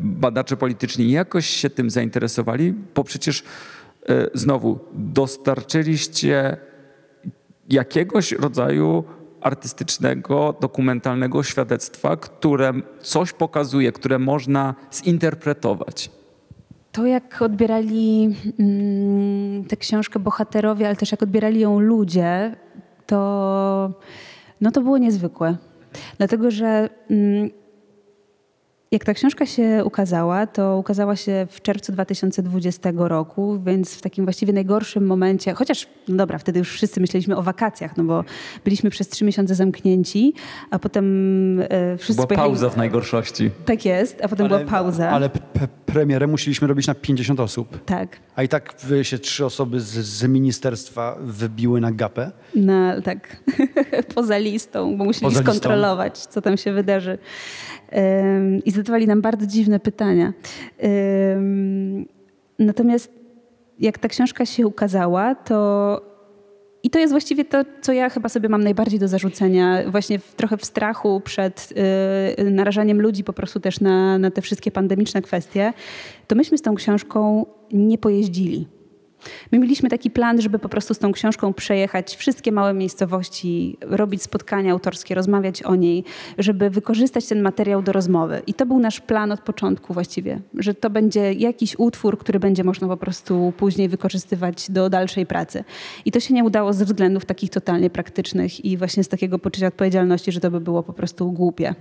[0.00, 3.42] badacze polityczni jakoś się tym zainteresowali, bo przecież
[4.08, 6.56] e, znowu dostarczyliście
[7.68, 9.04] jakiegoś rodzaju
[9.40, 16.10] artystycznego, dokumentalnego świadectwa, które coś pokazuje, które można zinterpretować.
[16.92, 22.56] To, jak odbierali mm, tę książkę bohaterowie, ale też jak odbierali ją ludzie,
[23.06, 23.92] to,
[24.60, 25.56] no to było niezwykłe.
[26.18, 27.50] Dlatego, że mm,
[28.92, 34.24] jak ta książka się ukazała, to ukazała się w czerwcu 2020 roku, więc w takim
[34.24, 38.24] właściwie najgorszym momencie, chociaż, no dobra, wtedy już wszyscy myśleliśmy o wakacjach, no bo
[38.64, 40.34] byliśmy przez trzy miesiące zamknięci,
[40.70, 41.04] a potem
[41.60, 43.50] e, wszyscy Była pojechali- pauza w najgorszości.
[43.64, 45.10] Tak jest, a potem była pauza.
[45.10, 45.30] Ale
[45.86, 47.84] premierę musieliśmy robić na 50 osób.
[47.84, 48.16] Tak.
[48.36, 52.30] A i tak się trzy osoby z, z ministerstwa wybiły na gapę.
[52.54, 53.36] Na, tak,
[54.14, 55.52] poza listą, bo musieli Poza listą.
[55.52, 57.18] skontrolować, co tam się wydarzy.
[58.64, 60.32] I zadawali nam bardzo dziwne pytania.
[62.58, 63.12] Natomiast
[63.78, 66.12] jak ta książka się ukazała, to
[66.82, 70.34] i to jest właściwie to, co ja chyba sobie mam najbardziej do zarzucenia, właśnie w,
[70.34, 71.72] trochę w strachu przed
[72.40, 75.72] y, narażaniem ludzi po prostu też na, na te wszystkie pandemiczne kwestie,
[76.26, 78.68] to myśmy z tą książką nie pojeździli.
[79.52, 84.22] My mieliśmy taki plan, żeby po prostu z tą książką przejechać wszystkie małe miejscowości, robić
[84.22, 86.04] spotkania autorskie, rozmawiać o niej,
[86.38, 88.42] żeby wykorzystać ten materiał do rozmowy.
[88.46, 92.64] I to był nasz plan od początku właściwie, że to będzie jakiś utwór, który będzie
[92.64, 95.64] można po prostu później wykorzystywać do dalszej pracy.
[96.04, 99.66] I to się nie udało ze względów takich totalnie praktycznych i właśnie z takiego poczucia
[99.66, 101.74] odpowiedzialności, że to by było po prostu głupie.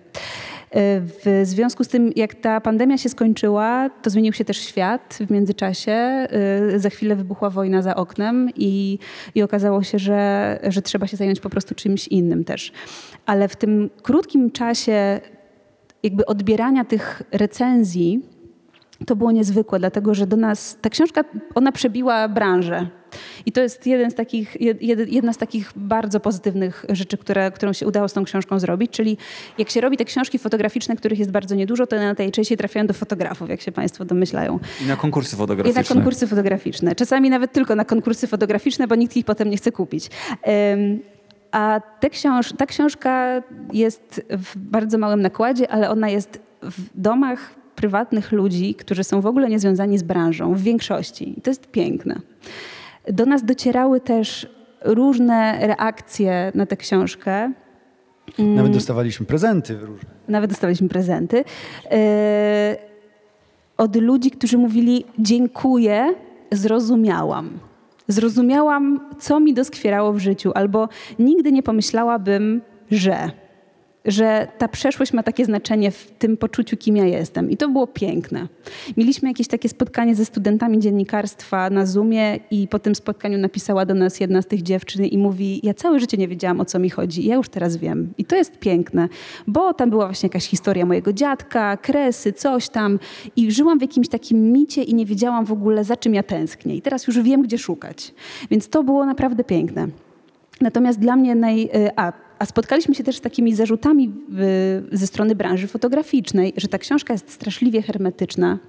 [1.24, 5.32] W związku z tym, jak ta pandemia się skończyła, to zmienił się też świat w
[5.32, 6.28] międzyczasie.
[6.74, 9.00] Y, Za chwilę wybuchła wojna za oknem i,
[9.36, 12.72] i okazało się, że, że trzeba się zająć po prostu czymś innym też.
[13.26, 15.20] Ale w tym krótkim czasie
[16.04, 18.22] jakby odbierania tych recenzji,
[19.06, 21.24] to było niezwykłe, dlatego że do nas ta książka,
[21.56, 22.88] ona przebiła branżę.
[23.46, 27.74] I to jest jeden z takich, jed, jedna z takich bardzo pozytywnych rzeczy, które, którą
[27.74, 28.92] się udało z tą książką zrobić.
[28.92, 29.18] Czyli
[29.58, 32.94] jak się robi te książki fotograficzne, których jest bardzo niedużo, to one najczęściej trafiają do
[32.94, 34.60] fotografów, jak się Państwo domyślają.
[34.86, 35.82] I na konkursy I fotograficzne.
[35.82, 36.96] na konkursy fotograficzne.
[36.96, 40.10] Czasami nawet tylko na konkursy fotograficzne, bo nikt ich potem nie chce kupić.
[40.74, 41.00] Ym,
[41.52, 41.82] A
[42.12, 43.44] książ ta książka
[43.74, 49.26] jest w bardzo małym nakładzie, ale ona jest w domach prywatnych ludzi, którzy są w
[49.26, 51.40] ogóle niezwiązani z branżą, w większości.
[51.40, 52.22] I to jest piękne.
[53.08, 54.48] Do nas docierały też
[54.82, 57.52] różne reakcje na tę książkę.
[58.38, 60.10] Nawet dostawaliśmy prezenty różne.
[60.28, 61.44] Nawet dostaliśmy prezenty.
[61.92, 62.78] e,
[63.78, 66.14] od ludzi, którzy mówili: Dziękuję,
[66.52, 67.60] zrozumiałam.
[68.08, 70.90] Zrozumiałam, co mi doskwierało w życiu, albo
[71.20, 73.32] nigdy nie pomyślałabym, że.
[74.06, 77.52] Że ta przeszłość ma takie znaczenie w tym poczuciu, kim ja jestem.
[77.52, 78.48] I to było piękne.
[78.98, 83.94] Mieliśmy jakieś takie spotkanie ze studentami dziennikarstwa na Zoomie, i po tym spotkaniu napisała do
[83.94, 86.90] nas jedna z tych dziewczyn i mówi: Ja całe życie nie wiedziałam, o co mi
[86.90, 87.26] chodzi.
[87.26, 88.14] I ja już teraz wiem.
[88.18, 89.10] I to jest piękne,
[89.48, 93.00] bo tam była właśnie jakaś historia mojego dziadka, kresy, coś tam.
[93.36, 96.76] I żyłam w jakimś takim micie i nie wiedziałam w ogóle, za czym ja tęsknię.
[96.76, 98.14] I teraz już wiem, gdzie szukać.
[98.52, 99.88] Więc to było naprawdę piękne.
[100.62, 101.70] Natomiast dla mnie naj...
[101.96, 106.78] A, a spotkaliśmy się też z takimi zarzutami w, ze strony branży fotograficznej, że ta
[106.78, 108.60] książka jest straszliwie hermetyczna,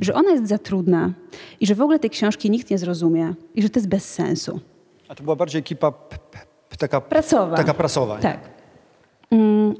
[0.00, 1.12] że ona jest za trudna
[1.60, 4.60] i że w ogóle tej książki nikt nie zrozumie i że to jest bez sensu.
[5.08, 5.92] A to była bardziej ekipa
[6.78, 7.56] taka Prasowa.
[7.56, 8.18] Taka prasowa.
[8.18, 8.38] Tak.
[9.30, 9.74] Mm,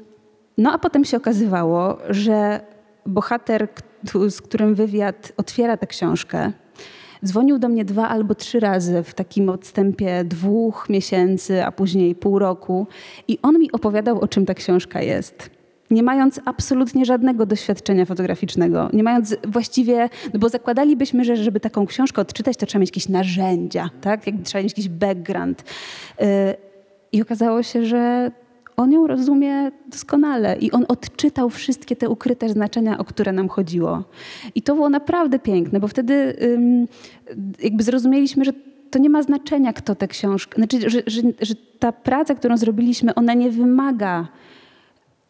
[0.57, 2.61] No a potem się okazywało, że
[3.05, 3.67] bohater,
[4.29, 6.51] z którym wywiad otwiera tę książkę,
[7.25, 12.39] dzwonił do mnie dwa albo trzy razy w takim odstępie dwóch miesięcy, a później pół
[12.39, 12.87] roku
[13.27, 15.49] i on mi opowiadał, o czym ta książka jest.
[15.91, 21.85] Nie mając absolutnie żadnego doświadczenia fotograficznego, nie mając właściwie, no bo zakładalibyśmy, że żeby taką
[21.85, 24.27] książkę odczytać, to trzeba mieć jakieś narzędzia, tak?
[24.27, 25.61] Jakby trzeba mieć jakiś background.
[25.61, 26.25] Y,
[27.11, 28.31] I okazało się, że
[28.77, 34.03] on ją rozumie doskonale i on odczytał wszystkie te ukryte znaczenia, o które nam chodziło.
[34.55, 36.35] I to było naprawdę piękne, bo wtedy
[37.63, 38.53] jakby zrozumieliśmy, że
[38.91, 43.15] to nie ma znaczenia, kto tę książkę, znaczy, że, że, że ta praca, którą zrobiliśmy,
[43.15, 44.27] ona nie wymaga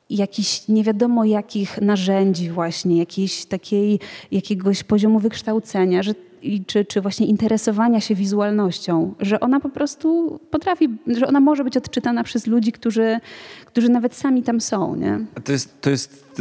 [0.10, 4.00] jakichś nie wiadomo jakich narzędzi właśnie, jakiejś takiej,
[4.32, 10.40] jakiegoś poziomu wykształcenia, że, i, czy, czy właśnie interesowania się wizualnością, że ona po prostu
[10.52, 13.20] potrafi, że ona może być odczytana przez ludzi, którzy,
[13.66, 15.20] którzy nawet sami tam są, nie?
[15.44, 16.40] To jest, to jest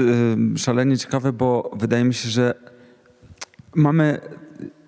[0.55, 2.55] y, szalenie ciekawe, bo wydaje mi się, że
[3.75, 4.21] mamy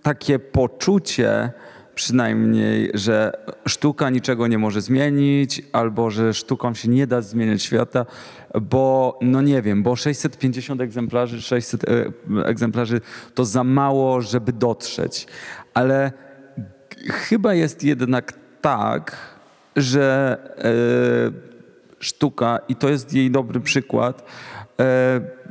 [0.03, 1.53] takie poczucie
[1.99, 3.33] przynajmniej, że
[3.67, 8.07] sztuka niczego nie może zmienić, albo że sztuką się nie da zmieniać świata,
[8.63, 12.13] bo no nie wiem, bo 650 egzemplarzy, 600 e,
[12.45, 13.01] egzemplarzy
[13.35, 15.27] to za mało, żeby dotrzeć.
[15.75, 16.13] Ale
[17.11, 19.17] chyba jest jednak tak,
[19.77, 20.73] że e,
[22.01, 24.25] sztuka, i to jest jej dobry przykład,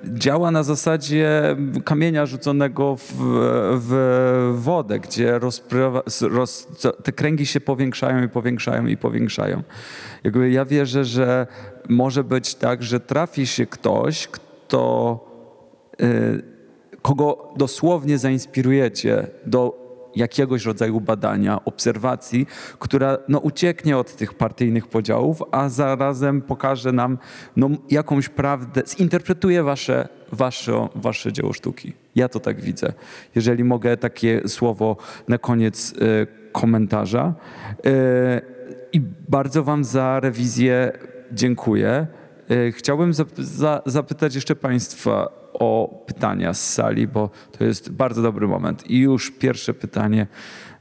[0.06, 1.56] działa na zasadzie
[1.86, 3.14] kamienia rzuconego w,
[3.74, 5.40] w wodę, gdzie
[6.22, 6.68] roz,
[7.04, 9.64] te kręgi się powiększają i powiększają i powiększają.
[10.24, 11.48] Jakby ja wierzę, że
[11.90, 15.20] może być tak, że trafi się ktoś, kto
[16.02, 16.42] y,
[17.02, 19.87] kogo dosłownie zainspirujecie do
[20.18, 22.48] jakiegoś rodzaju badania, obserwacji,
[22.80, 27.18] która no, ucieknie od tych partyjnych podziałów, a zarazem pokaże nam
[27.56, 31.94] no, jakąś prawdę, zinterpretuje wasze, wasze, wasze dzieło sztuki.
[32.16, 32.94] Ja to tak widzę.
[33.36, 34.98] Jeżeli mogę takie słowo
[35.28, 37.34] na koniec y, komentarza.
[37.86, 37.92] Y,
[38.94, 40.92] I bardzo wam za rewizję
[41.32, 42.08] dziękuję.
[42.52, 48.22] Y, Chciałbym zap- za- zapytać jeszcze Państwa o pytania z sali, bo to jest bardzo
[48.22, 48.90] dobry moment.
[48.90, 50.28] I już pierwsze pytanie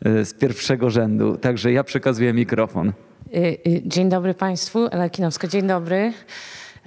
[0.07, 1.37] y, z pierwszego rzędu.
[1.37, 2.93] Także ja przekazuję mikrofon.
[3.35, 6.13] Y, y, Dzień dobry Państwu, Ela Kinowska, dzień dobry.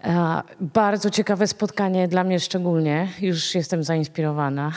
[0.03, 3.07] E, Bardzo ciekawe spotkanie dla mnie szczególnie.
[3.21, 4.71] Już jestem zainspirowana.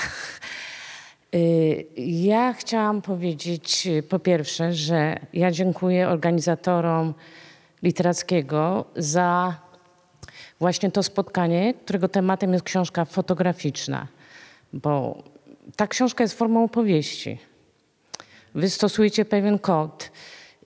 [1.97, 7.15] Ja chciałam powiedzieć po pierwsze, że ja dziękuję organizatorom
[7.83, 9.55] literackiego za
[10.63, 14.07] właśnie to spotkanie, którego tematem jest książka fotograficzna,
[14.73, 15.23] bo
[15.77, 17.39] ta książka jest formą opowieści.
[18.55, 20.11] Wy stosujecie pewien kod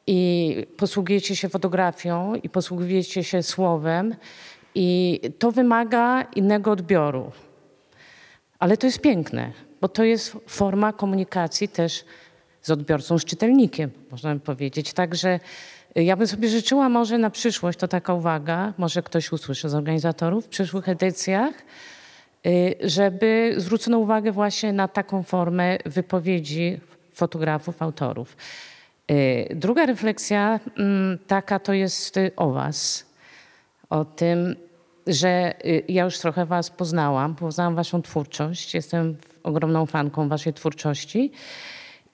[0.07, 4.15] i posługujecie się fotografią i posługujecie się słowem
[4.75, 7.33] i to wymaga innego odbioru.
[8.59, 12.05] Ale to jest piękne, bo to jest forma komunikacji też
[12.63, 14.93] z odbiorcą, z czytelnikiem, można by powiedzieć.
[14.93, 15.41] Także
[16.03, 20.45] ja bym sobie życzyła może na przyszłość, to taka uwaga, może ktoś usłyszy z organizatorów
[20.45, 21.55] w przyszłych edycjach,
[22.47, 26.81] y, żeby zwrócono uwagę właśnie na taką formę wypowiedzi
[27.13, 28.37] fotografów, autorów.
[29.11, 33.07] Y, Druga refleksja mm, taka to jest y, o was,
[33.91, 34.57] o tym,
[35.07, 35.55] że
[35.89, 41.33] ja już trochę was poznałam, poznałam waszą twórczość, jestem ogromną fanką waszej twórczości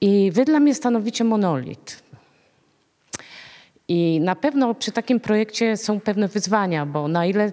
[0.00, 2.01] i wy dla mnie stanowicie monolit.
[3.88, 7.52] I na pewno przy takim projekcie są pewne wyzwania, bo na ile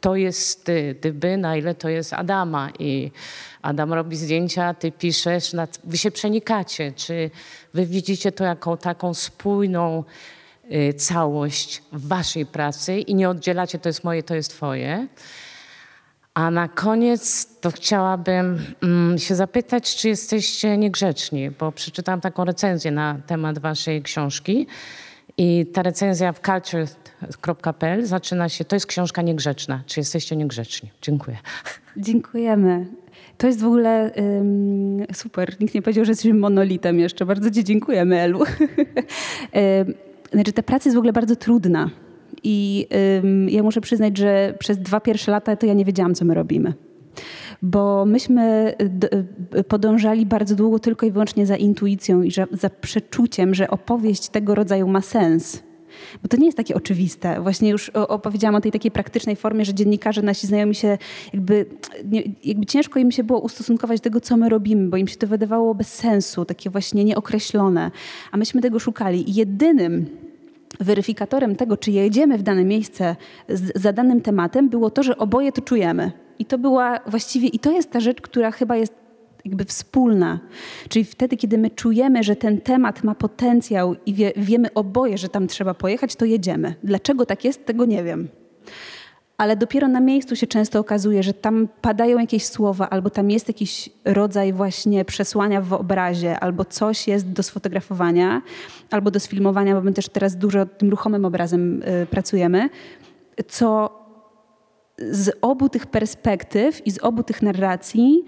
[0.00, 3.10] to jest y, dyby, na ile to jest Adama i
[3.62, 5.52] Adam robi zdjęcia, ty piszesz,
[5.84, 6.92] wy się przenikacie.
[6.92, 7.30] Czy
[7.74, 10.04] wy widzicie to jako taką spójną
[10.72, 15.06] y, całość waszej pracy i nie oddzielacie to jest moje, to jest twoje.
[16.34, 22.90] A na koniec to chciałabym mm, się zapytać, czy jesteście niegrzeczni, bo przeczytałam taką recenzję
[22.90, 24.66] na temat waszej książki
[25.38, 29.82] i ta recenzja w culture.pl zaczyna się, to jest książka niegrzeczna.
[29.86, 30.90] Czy jesteście niegrzeczni?
[31.02, 31.36] Dziękuję.
[31.96, 32.86] Dziękujemy.
[33.38, 35.56] To jest w ogóle ym, super.
[35.60, 37.26] Nikt nie powiedział, że jesteśmy monolitem jeszcze.
[37.26, 38.44] Bardzo Ci dziękujemy, Elu.
[40.32, 41.90] Znaczy, ta praca jest w ogóle bardzo trudna.
[42.42, 42.86] I
[43.24, 46.34] ym, ja muszę przyznać, że przez dwa pierwsze lata to ja nie wiedziałam, co my
[46.34, 46.72] robimy.
[47.62, 49.08] Bo myśmy d-
[49.58, 54.54] y, podążali bardzo długo tylko i wyłącznie za intuicją i za, przeczuciem, że opowieść tego
[54.54, 55.62] rodzaju ma sens.
[56.22, 57.40] Bo to nie jest takie oczywiste.
[57.40, 60.98] Właśnie już opowiedziałam o tej takiej praktycznej formie, że dziennikarze nasi znajomi się
[61.32, 61.66] jakby,
[62.44, 65.26] jakby ciężko im się było ustosunkować do tego, co my robimy, bo im się to
[65.26, 67.90] wydawało bez sensu, takie właśnie nieokreślone.
[68.32, 69.30] A myśmy tego szukali.
[69.30, 70.06] I jedynym
[70.80, 73.16] weryfikatorem tego, czy jedziemy w dane miejsce
[73.48, 76.12] z, za danym tematem, było to, że oboje to czujemy.
[76.38, 78.94] I to była właściwie, i to jest ta rzecz, która chyba jest
[79.44, 80.40] jakby wspólna.
[80.88, 85.28] Czyli wtedy, kiedy my czujemy, że ten temat ma potencjał i wie, wiemy oboje, że
[85.28, 86.74] tam trzeba pojechać, to jedziemy.
[86.84, 88.28] Dlaczego tak jest, tego nie wiem.
[89.38, 93.48] Ale dopiero na miejscu się często okazuje, że tam padają jakieś słowa, albo tam jest
[93.48, 98.42] jakiś rodzaj właśnie przesłania w obrazie, albo coś jest do sfotografowania,
[98.90, 102.68] albo do sfilmowania, bo my też teraz dużo tym ruchomym obrazem y, pracujemy,
[103.48, 103.90] co
[104.98, 108.24] z obu tych perspektyw i z obu tych narracji,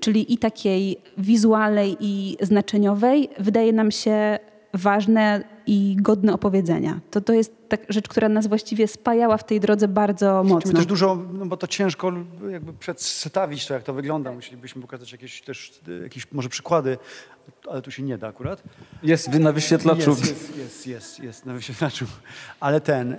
[0.00, 4.38] czyli i takiej wizualnej i znaczeniowej, wydaje nam się
[4.74, 7.00] ważne i godne opowiedzenia.
[7.10, 10.72] To, to jest tak rzecz, która nas właściwie spajała w tej drodze bardzo Musimy mocno.
[10.72, 12.12] też dużo, no bo to ciężko
[12.50, 14.32] jakby przedstawić to, jak to wygląda.
[14.32, 16.98] Musielibyśmy pokazać jakieś też, jakieś może przykłady,
[17.70, 18.62] ale tu się nie da akurat.
[19.02, 20.10] Jest na wyświetlaczu.
[20.10, 22.06] Jest, jest, jest, jest, jest na wyświetlaczu.
[22.60, 23.12] Ale ten...
[23.12, 23.18] E,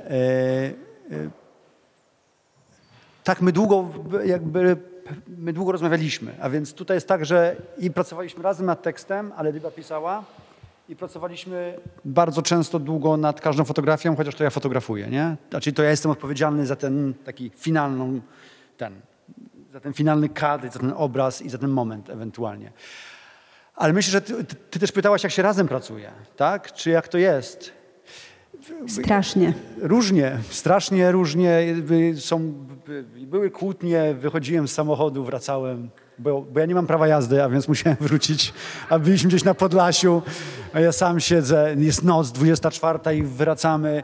[1.12, 1.43] e,
[3.24, 3.90] tak, my długo
[4.26, 4.78] jakby...
[5.38, 9.54] My długo rozmawialiśmy, a więc tutaj jest tak, że i pracowaliśmy razem nad tekstem, ale
[9.54, 10.24] Dyba pisała
[10.90, 15.36] i pracowaliśmy bardzo często długo nad każdą fotografią, chociaż to ja fotografuję, nie?
[15.50, 18.22] Znaczy to ja jestem odpowiedzialny za ten taki finalną,
[18.78, 18.94] ten,
[19.74, 22.72] za ten finalny kadr, za ten obraz i za ten moment ewentualnie.
[23.76, 26.74] Ale myślę, że ty, ty też pytałaś, jak się razem pracuje, tak?
[26.74, 27.83] Czy jak to jest?
[28.88, 29.54] Strasznie.
[29.82, 31.62] Różnie, strasznie różnie.
[32.20, 32.40] Są,
[32.88, 35.90] by- były kłótnie, wychodziłem z samochodu, wracałem,
[36.20, 38.54] bo, bo ja nie mam prawa jazdy, a więc musiałem wrócić,
[38.90, 40.22] a byliśmy gdzieś na Podlasiu,
[40.74, 44.04] a ja sam siedzę, jest noc, 24 i wracamy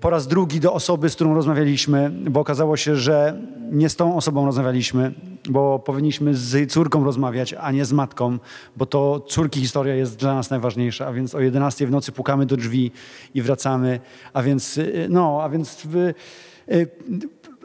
[0.00, 4.16] po raz drugi do osoby, z którą rozmawialiśmy, bo okazało się, że nie z tą
[4.16, 5.12] osobą rozmawialiśmy,
[5.48, 8.38] bo powinniśmy z córką rozmawiać, a nie z matką,
[8.76, 12.46] bo to córki historia jest dla nas najważniejsza, a więc o 11 w nocy pukamy
[12.46, 12.92] do drzwi
[13.34, 14.00] i wracamy,
[14.32, 16.86] a więc y, no, a więc y,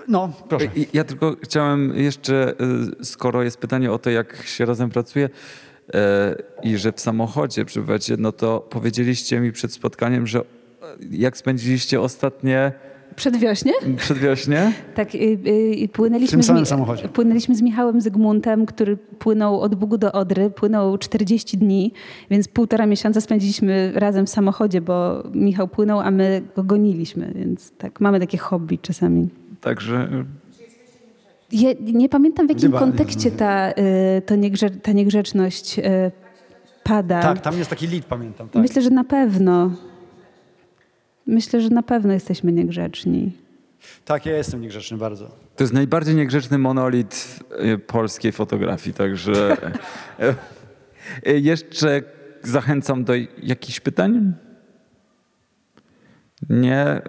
[0.07, 0.67] no, proszę.
[0.93, 2.53] Ja tylko chciałem jeszcze,
[3.03, 5.29] skoro jest pytanie o to, jak się razem pracuje
[5.93, 10.43] e, i że w samochodzie przebywacie, no to powiedzieliście mi przed spotkaniem, że e,
[11.11, 12.71] jak spędziliście ostatnie
[13.15, 13.71] Przedwiośnie?
[13.97, 14.71] przedwiośnie?
[14.95, 15.17] Tak, y,
[15.83, 17.07] y, płynęliśmy, W tym z samym Mi- samochodzie.
[17.09, 21.93] płynęliśmy z Michałem Zygmuntem, który płynął od Bugu do Odry, płynął 40 dni,
[22.29, 27.71] więc półtora miesiąca spędziliśmy razem w samochodzie, bo Michał płynął, a my go goniliśmy, więc
[27.71, 29.29] tak, mamy takie hobby czasami.
[29.61, 30.07] Także
[31.51, 33.73] Ja nie pamiętam w jakim Chyba- kontekście ta, y,
[34.25, 35.83] to niegrze, ta niegrzeczność y,
[36.83, 37.21] pada.
[37.21, 38.49] Tak, tam jest taki lead, pamiętam.
[38.49, 38.61] Tak.
[38.61, 39.71] Myślę, że na pewno.
[41.27, 43.31] Myślę, że na pewno jesteśmy niegrzeczni.
[44.05, 45.27] tak, ja jestem niegrzeczny bardzo.
[45.55, 47.39] to jest najbardziej niegrzeczny monolit
[47.73, 49.57] y, polskiej fotografii, także
[50.19, 50.35] e,
[51.25, 52.01] e, jeszcze
[52.43, 53.13] zachęcam do
[53.43, 54.33] jakichś pytań.
[56.49, 57.01] Nie.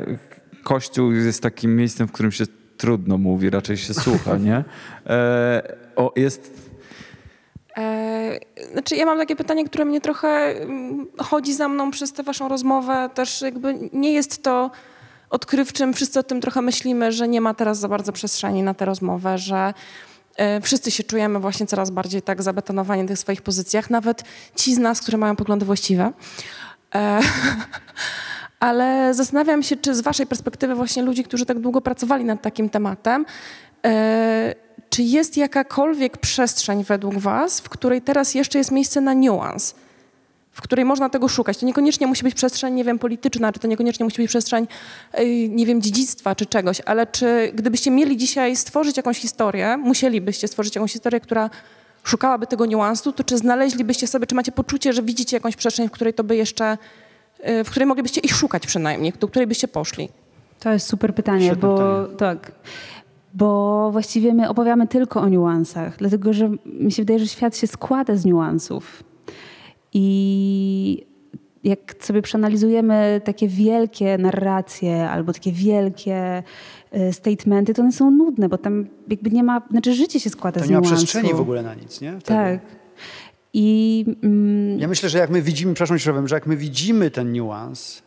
[0.62, 2.44] Kościół jest takim miejscem, w którym się
[2.76, 4.64] trudno mówi, raczej się słucha, nie?
[5.06, 6.65] E, o, jest
[8.72, 12.48] Znaczy, ja mam takie pytanie, które mnie trochę mm, chodzi za mną przez tę waszą
[12.48, 13.10] rozmowę.
[13.14, 14.70] Też jakby nie jest to
[15.30, 18.84] odkrywczym, wszyscy o tym trochę myślimy, że nie ma teraz za bardzo przestrzeni na tę
[18.84, 19.74] rozmowę, że
[20.36, 24.22] e, wszyscy się czujemy właśnie coraz bardziej tak zabetonowani w tych swoich pozycjach, nawet
[24.56, 26.12] ci z nas, które mają poglądy właściwe.
[26.94, 27.20] E,
[28.60, 32.68] Ale zastanawiam się, czy z waszej perspektywy właśnie ludzi, którzy tak długo pracowali nad takim
[32.68, 33.26] tematem,
[33.86, 34.54] e,
[34.90, 39.74] czy jest jakakolwiek przestrzeń według was, w której teraz jeszcze jest miejsce na niuans,
[40.52, 41.58] w której można tego szukać?
[41.58, 44.66] To niekoniecznie musi być przestrzeń, nie wiem, polityczna, czy to niekoniecznie musi być przestrzeń,
[45.48, 50.74] nie wiem, dziedzictwa czy czegoś, ale czy gdybyście mieli dzisiaj stworzyć jakąś historię, musielibyście stworzyć
[50.74, 51.50] jakąś historię, która
[52.04, 55.90] szukałaby tego niuansu, to czy znaleźlibyście sobie, czy macie poczucie, że widzicie jakąś przestrzeń, w
[55.90, 56.78] której to by jeszcze
[57.48, 60.08] y, w której moglibyście ich szukać przynajmniej, do której byście poszli.
[60.60, 62.16] To jest super pytanie, Świetne bo pytanie.
[62.18, 62.52] tak.
[63.36, 67.66] Bo właściwie my opowiadamy tylko o niuansach, dlatego że mi się wydaje, że świat się
[67.66, 69.02] składa z niuansów.
[69.92, 71.06] I
[71.64, 76.42] jak sobie przeanalizujemy takie wielkie narracje albo takie wielkie
[76.90, 80.60] e, statementy, to one są nudne, bo tam jakby nie ma, znaczy życie się składa
[80.60, 82.10] To z nie ma przestrzeni w ogóle na nic, nie?
[82.10, 82.24] Wtedy.
[82.24, 82.60] Tak.
[83.52, 88.02] I mm, Ja myślę, że jak my widzimy, przepraszam, że jak my widzimy ten niuans,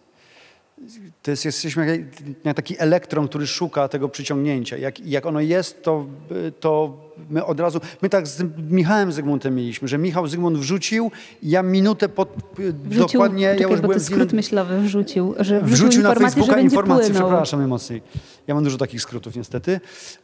[1.23, 2.05] to jest, jesteśmy
[2.43, 4.77] jak, taki elektron, który szuka tego przyciągnięcia.
[4.77, 6.05] Jak, jak ono jest, to,
[6.59, 6.97] to
[7.29, 11.11] my od razu, my tak z Michałem Zygmuntem mieliśmy, że Michał Zygmunt wrzucił,
[11.43, 12.29] ja minutę pod,
[12.83, 16.03] wrzucił, dokładnie, ja czekaj, już bo to byłem z skrót myślowy wrzucił, że wrzucił, wrzucił
[16.03, 17.29] na Facebooka że informację, płynął.
[17.29, 18.01] przepraszam najmocniej.
[18.47, 19.79] Ja mam dużo takich skrótów niestety,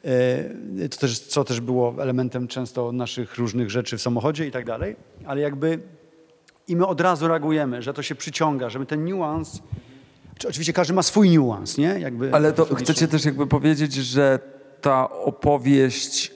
[0.06, 4.66] E, to też, co też było elementem często naszych różnych rzeczy w samochodzie i tak
[4.66, 5.80] dalej, ale jakby
[6.68, 9.62] i my od razu reagujemy, że to się przyciąga, żeby ten niuans,
[10.50, 12.00] oczywiście każdy ma swój niuans, nie?
[12.00, 14.40] Jakby Ale to chcecie też jakby powiedzieć, że
[14.82, 16.36] ta opowieść,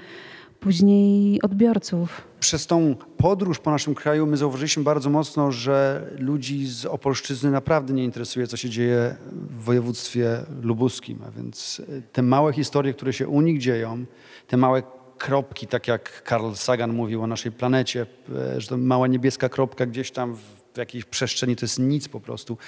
[0.61, 2.23] później odbiorców.
[2.41, 7.95] Przez tą podróż po naszym kraju my zauważyliśmy bardzo mocno, że ludzi z Opolszczyzny naprawdę
[7.95, 11.19] nie interesuje, co się dzieje w województwie lubuskim.
[11.29, 14.05] A więc e, te małe historie, które się u nich dzieją,
[14.47, 14.83] te małe
[15.19, 18.07] kropki, tak jak Carl Sagan mówił o naszej planecie,
[18.37, 20.37] e, że to mała niebieska kropka gdzieś tam
[20.75, 22.59] w jakiejś przestrzeni to jest nic po prostu.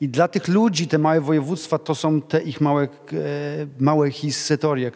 [0.00, 2.88] I dla tych ludzi te małe województwa to są te ich małe, e,
[3.78, 4.90] małe historie,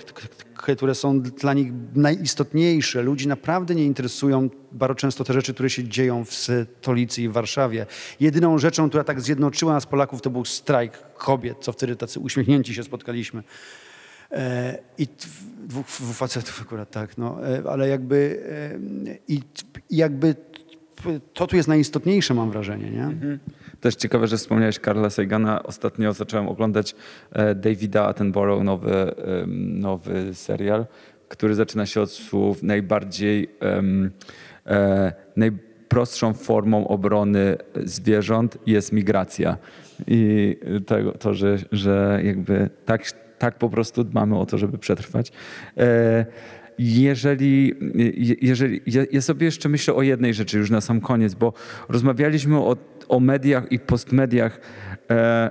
[0.55, 3.03] które są dla nich najistotniejsze.
[3.03, 7.33] Ludzi naprawdę nie interesują bardzo często te rzeczy, które się dzieją w stolicy i w
[7.33, 7.87] Warszawie.
[8.21, 12.75] Jedyną rzeczą, która tak zjednoczyła nas Polaków, to był strajk kobiet, co wtedy tacy uśmiechnięci
[12.75, 13.43] się spotkaliśmy.
[14.31, 15.09] E, I
[15.67, 18.43] dwóch dwóch facetów akurat tak, no, e, ale jakby
[19.29, 19.41] i
[19.91, 20.35] jakby
[21.33, 23.39] to tu jest najistotniejsze, mam wrażenie, nie?
[23.85, 25.63] Też ciekawe, że wspomniałeś Karla Sagana.
[25.63, 26.95] Ostatnio zacząłem oglądać
[27.33, 29.15] e, Davida Attenborough, nowy,
[29.57, 30.87] nowy serial,
[31.29, 34.11] który zaczyna się od słów najbardziej, em,
[34.67, 39.57] e, najprostszą formą obrony zwierząt jest migracja.
[40.07, 40.57] I
[40.87, 43.03] tego, to, że, że jakby tak,
[43.39, 45.33] tak po prostu dbamy o to, żeby przetrwać.
[45.77, 46.27] E,
[46.79, 47.75] jeżeli,
[48.15, 51.53] je- jeżeli ja, ja sobie jeszcze myślę o jednej rzeczy już na sam koniec, bo
[51.89, 52.77] rozmawialiśmy o,
[53.09, 54.61] o mediach i postmediach.
[55.11, 55.51] E, e,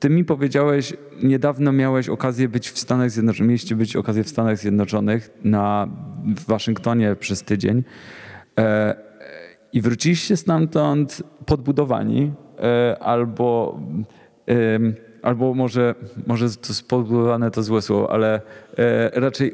[0.00, 4.58] ty mi powiedziałeś, niedawno miałeś okazję być w Stanach Zjednoczonych, mieliście być okazję w Stanach
[4.58, 5.88] Zjednoczonych na,
[6.36, 7.84] w Waszyngtonie przez tydzień.
[8.58, 8.94] E,
[9.72, 12.32] i wróciliście stamtąd podbudowani,
[13.00, 13.80] albo,
[15.26, 15.94] albo może,
[16.26, 18.40] może to podbudowane to złe słowo, ale
[18.78, 19.52] e, raczej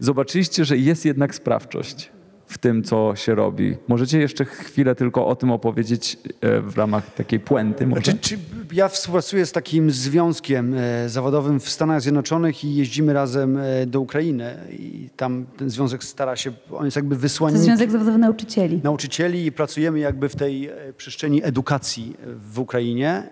[0.00, 2.10] zobaczyliście, że jest jednak sprawczość
[2.50, 3.76] w tym, co się robi.
[3.88, 8.02] Możecie jeszcze chwilę tylko o tym opowiedzieć e, w ramach takiej puenty może?
[8.02, 8.38] Czy, czy
[8.72, 14.00] ja współpracuję z takim związkiem e, zawodowym w Stanach Zjednoczonych i jeździmy razem e, do
[14.00, 18.80] Ukrainy i tam ten związek stara się, on jest jakby To wysłannikiem Związek Zawodowy Nauczycieli.
[18.84, 23.22] nauczycieli i pracujemy jakby w tej przestrzeni edukacji w Ukrainie.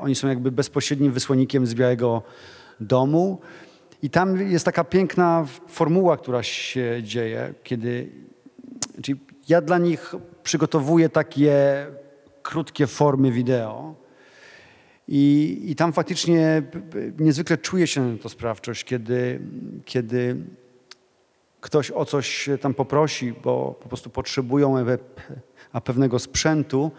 [0.00, 2.22] Oni są jakby bezpośrednim wysłannikiem z Białego
[2.80, 3.40] Domu.
[4.02, 8.22] I tam jest taka piękna formuła, która się dzieje, kiedy
[9.02, 11.86] czyli ja dla nich przygotowuję takie
[12.42, 13.94] krótkie formy wideo.
[15.08, 16.62] I, I tam faktycznie
[17.18, 19.40] niezwykle czuje się to sprawczość, kiedy,
[19.84, 20.36] kiedy
[21.60, 24.98] ktoś o coś tam poprosi, bo po prostu potrzebują e-
[25.72, 26.90] a pewnego sprzętu,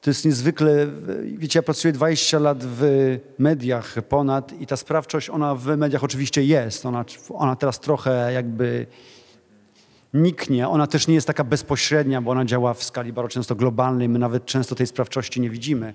[0.00, 0.86] to jest niezwykle,
[1.24, 2.82] wiecie, ja pracuję 20 lat w
[3.38, 6.86] mediach ponad i ta sprawczość, ona w mediach oczywiście jest.
[6.86, 8.86] Ona, ona teraz trochę jakby
[10.14, 10.68] niknie.
[10.68, 14.08] Ona też nie jest taka bezpośrednia, bo ona działa w skali bardzo często globalnej.
[14.08, 15.94] My nawet często tej sprawczości nie widzimy.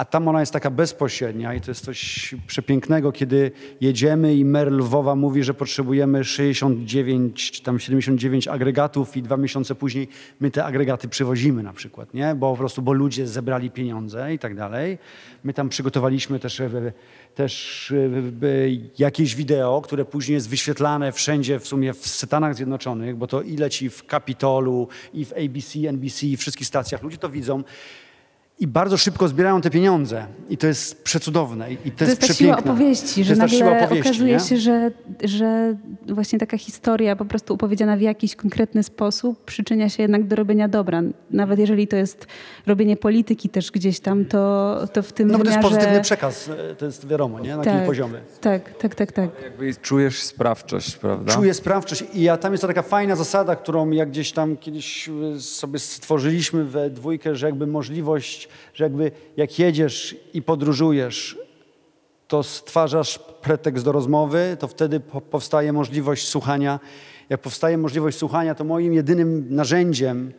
[0.00, 4.72] A tam ona jest taka bezpośrednia i to jest coś przepięknego, kiedy jedziemy i mer
[4.72, 10.08] Lwowa mówi, że potrzebujemy 69 czy tam 79 agregatów i dwa miesiące później
[10.40, 12.34] my te agregaty przywozimy na przykład, nie?
[12.34, 14.98] Bo po prostu, bo ludzie zebrali pieniądze i tak dalej.
[15.44, 16.92] My tam przygotowaliśmy też, e,
[17.34, 18.50] też e, e,
[18.98, 23.56] jakieś wideo, które później jest wyświetlane wszędzie w sumie w Stanach Zjednoczonych, bo to i
[23.56, 27.02] leci w Kapitolu, i w ABC, NBC, i wszystkich stacjach.
[27.02, 27.62] Ludzie to widzą.
[28.60, 30.26] I bardzo szybko zbierają te pieniądze.
[30.50, 31.72] I to jest przecudowne.
[31.72, 32.72] I to, To jest ta siła przepiękne.
[32.72, 34.40] opowieści, to że jest ta nagle siła opowieści, okazuje nie?
[34.40, 34.90] się, że,
[35.24, 35.76] że
[36.08, 40.68] właśnie taka historia po prostu opowiedziana w jakiś konkretny sposób przyczynia się jednak do robienia
[40.68, 41.02] dobra.
[41.30, 42.26] Nawet jeżeli to jest
[42.66, 46.48] robienie polityki też gdzieś tam, to, to w tym No bo to jest pozytywny przekaz,
[46.48, 47.56] e, to jest wiadomo, nie?
[47.56, 48.18] Na takim poziomie.
[48.40, 49.30] Tak, tak, tak, tak.
[49.42, 51.32] Jakby czujesz sprawczość, prawda?
[51.32, 55.08] Czuję sprawczość i ja, tam jest to taka fajna zasada, którą jak gdzieś tam kiedyś
[55.36, 61.38] y, sobie stworzyliśmy we dwójkę, że jakby możliwość, że jakby jak jedziesz i podróżujesz,
[62.28, 66.80] to stwarzasz pretekst do rozmowy, to wtedy po, powstaje możliwość słuchania.
[67.28, 70.32] Jak powstaje możliwość słuchania, to moim jedynym narzędziem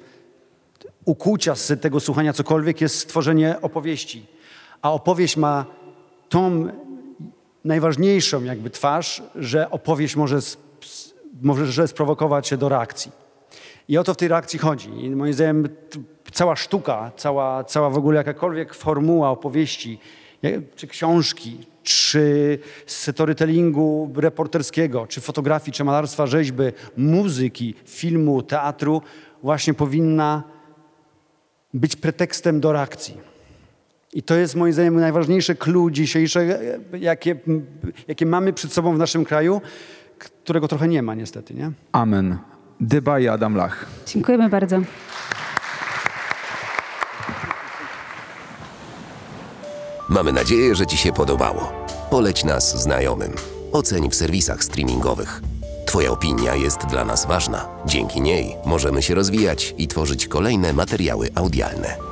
[1.05, 4.26] ukucia z tego słuchania cokolwiek jest stworzenie opowieści.
[4.82, 5.66] A opowieść ma
[6.30, 6.68] tą
[7.66, 10.39] najważniejszą jakby twarz, że opowieść może,
[11.41, 13.12] może sprowokować się do reakcji.
[13.88, 15.05] I o to w tej reakcji chodzi.
[15.05, 15.70] I moim zdaniem
[16.32, 20.00] cała sztuka, cała, cała w ogóle jakakolwiek formuła opowieści,
[20.76, 26.64] czy książki, czy storytellingu reporterskiego, czy fotografii, czy malarstwa, rzeźby,
[26.98, 29.02] muzyki, filmu, teatru
[29.44, 30.44] właśnie powinna
[31.74, 33.18] być pretekstem do reakcji.
[34.14, 36.60] I to jest moim zdaniem najważniejsze clue dzisiejsze,
[36.99, 37.36] jakie,
[38.08, 39.62] jakie mamy przed sobą w naszym kraju,
[40.20, 41.72] którego trochę nie ma niestety, nie?
[41.91, 42.38] Amen.
[42.82, 43.86] Dyba i Adam Lach.
[44.08, 44.82] Dziękujemy bardzo.
[50.12, 51.72] Mamy nadzieję, że Ci się podobało.
[52.10, 53.34] Poleć nas znajomym.
[53.72, 55.42] Oceń w serwisach streamingowych.
[55.86, 57.68] Twoja opinia jest dla nas ważna.
[57.86, 62.11] Dzięki niej możemy się rozwijać i tworzyć kolejne materiały audialne.